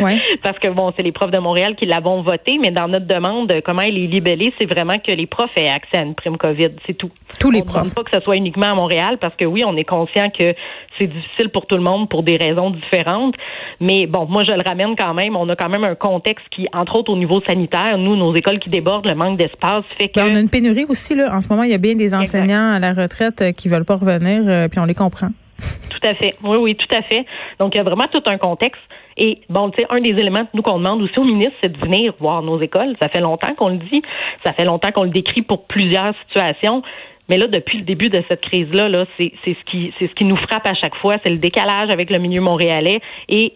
Ouais. 0.00 0.20
Parce 0.42 0.58
que 0.58 0.68
bon, 0.68 0.92
c'est 0.96 1.02
les 1.02 1.12
profs 1.12 1.30
de 1.30 1.38
Montréal 1.38 1.76
qui 1.76 1.86
l'avons 1.86 2.22
voté, 2.22 2.58
mais 2.60 2.70
dans 2.70 2.88
notre 2.88 3.06
demande, 3.06 3.52
comment 3.64 3.82
elle 3.82 3.96
est 3.96 4.06
libellée, 4.06 4.52
c'est 4.58 4.66
vraiment 4.66 4.98
que 4.98 5.12
les 5.12 5.26
profs 5.26 5.56
aient 5.56 5.68
accès 5.68 5.98
à 5.98 6.02
une 6.02 6.14
prime 6.14 6.36
COVID. 6.36 6.70
C'est 6.86 6.94
tout. 6.94 7.10
Tous 7.38 7.50
les 7.50 7.60
on 7.60 7.64
profs. 7.64 7.84
Ne 7.84 7.90
pas 7.90 8.02
que 8.02 8.10
ce 8.12 8.20
soit 8.20 8.36
uniquement 8.36 8.72
à 8.72 8.74
Montréal, 8.74 9.18
parce 9.20 9.36
que 9.36 9.44
oui, 9.44 9.62
on 9.64 9.76
est 9.76 9.84
conscient 9.84 10.30
que 10.30 10.54
c'est 10.98 11.06
difficile 11.06 11.48
pour 11.50 11.66
tout 11.66 11.76
le 11.76 11.82
monde 11.82 11.93
pour 12.06 12.22
des 12.22 12.36
raisons 12.36 12.70
différentes. 12.70 13.34
Mais 13.80 14.06
bon, 14.06 14.26
moi, 14.26 14.44
je 14.44 14.52
le 14.52 14.62
ramène 14.66 14.94
quand 14.96 15.14
même. 15.14 15.36
On 15.36 15.48
a 15.48 15.56
quand 15.56 15.68
même 15.68 15.84
un 15.84 15.94
contexte 15.94 16.46
qui, 16.50 16.66
entre 16.72 16.96
autres 16.96 17.12
au 17.12 17.16
niveau 17.16 17.40
sanitaire, 17.46 17.98
nous, 17.98 18.16
nos 18.16 18.34
écoles 18.34 18.58
qui 18.58 18.70
débordent, 18.70 19.06
le 19.06 19.14
manque 19.14 19.38
d'espace 19.38 19.84
fait 19.98 20.08
que. 20.08 20.20
Ben, 20.20 20.32
on 20.32 20.36
a 20.36 20.40
une 20.40 20.50
pénurie 20.50 20.84
aussi, 20.88 21.14
là. 21.14 21.34
En 21.34 21.40
ce 21.40 21.48
moment, 21.48 21.62
il 21.62 21.70
y 21.70 21.74
a 21.74 21.78
bien 21.78 21.94
des 21.94 22.14
enseignants 22.14 22.72
à 22.72 22.78
la 22.78 22.92
retraite 22.92 23.42
euh, 23.42 23.52
qui 23.52 23.68
veulent 23.68 23.84
pas 23.84 23.96
revenir, 23.96 24.42
euh, 24.46 24.68
puis 24.68 24.78
on 24.80 24.84
les 24.84 24.94
comprend. 24.94 25.28
Tout 25.90 26.08
à 26.08 26.14
fait. 26.14 26.34
Oui, 26.42 26.56
oui, 26.58 26.76
tout 26.76 26.94
à 26.94 27.02
fait. 27.02 27.24
Donc, 27.60 27.74
il 27.74 27.78
y 27.78 27.80
a 27.80 27.84
vraiment 27.84 28.08
tout 28.12 28.22
un 28.26 28.36
contexte. 28.36 28.82
Et 29.16 29.40
bon, 29.48 29.70
tu 29.70 29.78
sais, 29.78 29.86
un 29.90 30.00
des 30.00 30.10
éléments, 30.10 30.46
nous, 30.52 30.62
qu'on 30.62 30.78
demande 30.78 31.00
aussi 31.02 31.18
au 31.18 31.24
ministre, 31.24 31.54
c'est 31.62 31.72
de 31.72 31.78
venir 31.78 32.12
voir 32.18 32.42
nos 32.42 32.60
écoles. 32.60 32.96
Ça 33.00 33.08
fait 33.08 33.20
longtemps 33.20 33.54
qu'on 33.54 33.68
le 33.68 33.78
dit. 33.78 34.02
Ça 34.44 34.52
fait 34.52 34.64
longtemps 34.64 34.90
qu'on 34.92 35.04
le 35.04 35.10
décrit 35.10 35.42
pour 35.42 35.66
plusieurs 35.66 36.14
situations. 36.26 36.82
Mais 37.28 37.38
là, 37.38 37.46
depuis 37.46 37.78
le 37.78 37.84
début 37.84 38.10
de 38.10 38.22
cette 38.28 38.42
crise-là, 38.42 38.88
là, 38.88 39.06
c'est 39.16 39.32
ce 39.44 39.70
qui 39.70 39.92
c'est 39.98 40.08
ce 40.08 40.14
qui 40.14 40.24
nous 40.24 40.36
frappe 40.36 40.66
à 40.66 40.74
chaque 40.74 40.94
fois, 40.96 41.16
c'est 41.24 41.30
le 41.30 41.38
décalage 41.38 41.90
avec 41.90 42.10
le 42.10 42.18
milieu 42.18 42.40
montréalais 42.40 43.00
et 43.28 43.54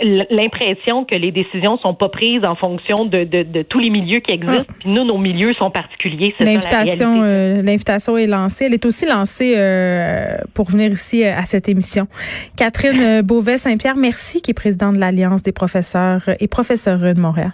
l'impression 0.00 1.04
que 1.04 1.14
les 1.14 1.30
décisions 1.30 1.78
sont 1.78 1.94
pas 1.94 2.08
prises 2.08 2.44
en 2.44 2.56
fonction 2.56 3.04
de, 3.04 3.24
de, 3.24 3.42
de 3.42 3.62
tous 3.62 3.78
les 3.78 3.90
milieux 3.90 4.20
qui 4.20 4.32
existent. 4.32 4.64
Ah. 4.68 4.82
nous, 4.84 5.04
nos 5.04 5.18
milieux 5.18 5.52
sont 5.54 5.70
particuliers. 5.70 6.34
L'invitation, 6.40 7.22
euh, 7.22 7.62
l'invitation 7.62 8.16
est 8.16 8.26
lancée. 8.26 8.64
Elle 8.66 8.74
est 8.74 8.84
aussi 8.84 9.06
lancée 9.06 9.54
euh, 9.56 10.38
pour 10.54 10.70
venir 10.70 10.90
ici 10.90 11.24
euh, 11.24 11.36
à 11.36 11.42
cette 11.42 11.68
émission. 11.68 12.08
Catherine 12.56 13.22
Beauvais 13.22 13.58
Saint-Pierre, 13.58 13.96
merci, 13.96 14.42
qui 14.42 14.50
est 14.50 14.54
présidente 14.54 14.94
de 14.94 15.00
l'Alliance 15.00 15.42
des 15.42 15.52
professeurs 15.52 16.22
et 16.40 16.48
professeurs 16.48 16.98
de 16.98 17.20
Montréal. 17.20 17.52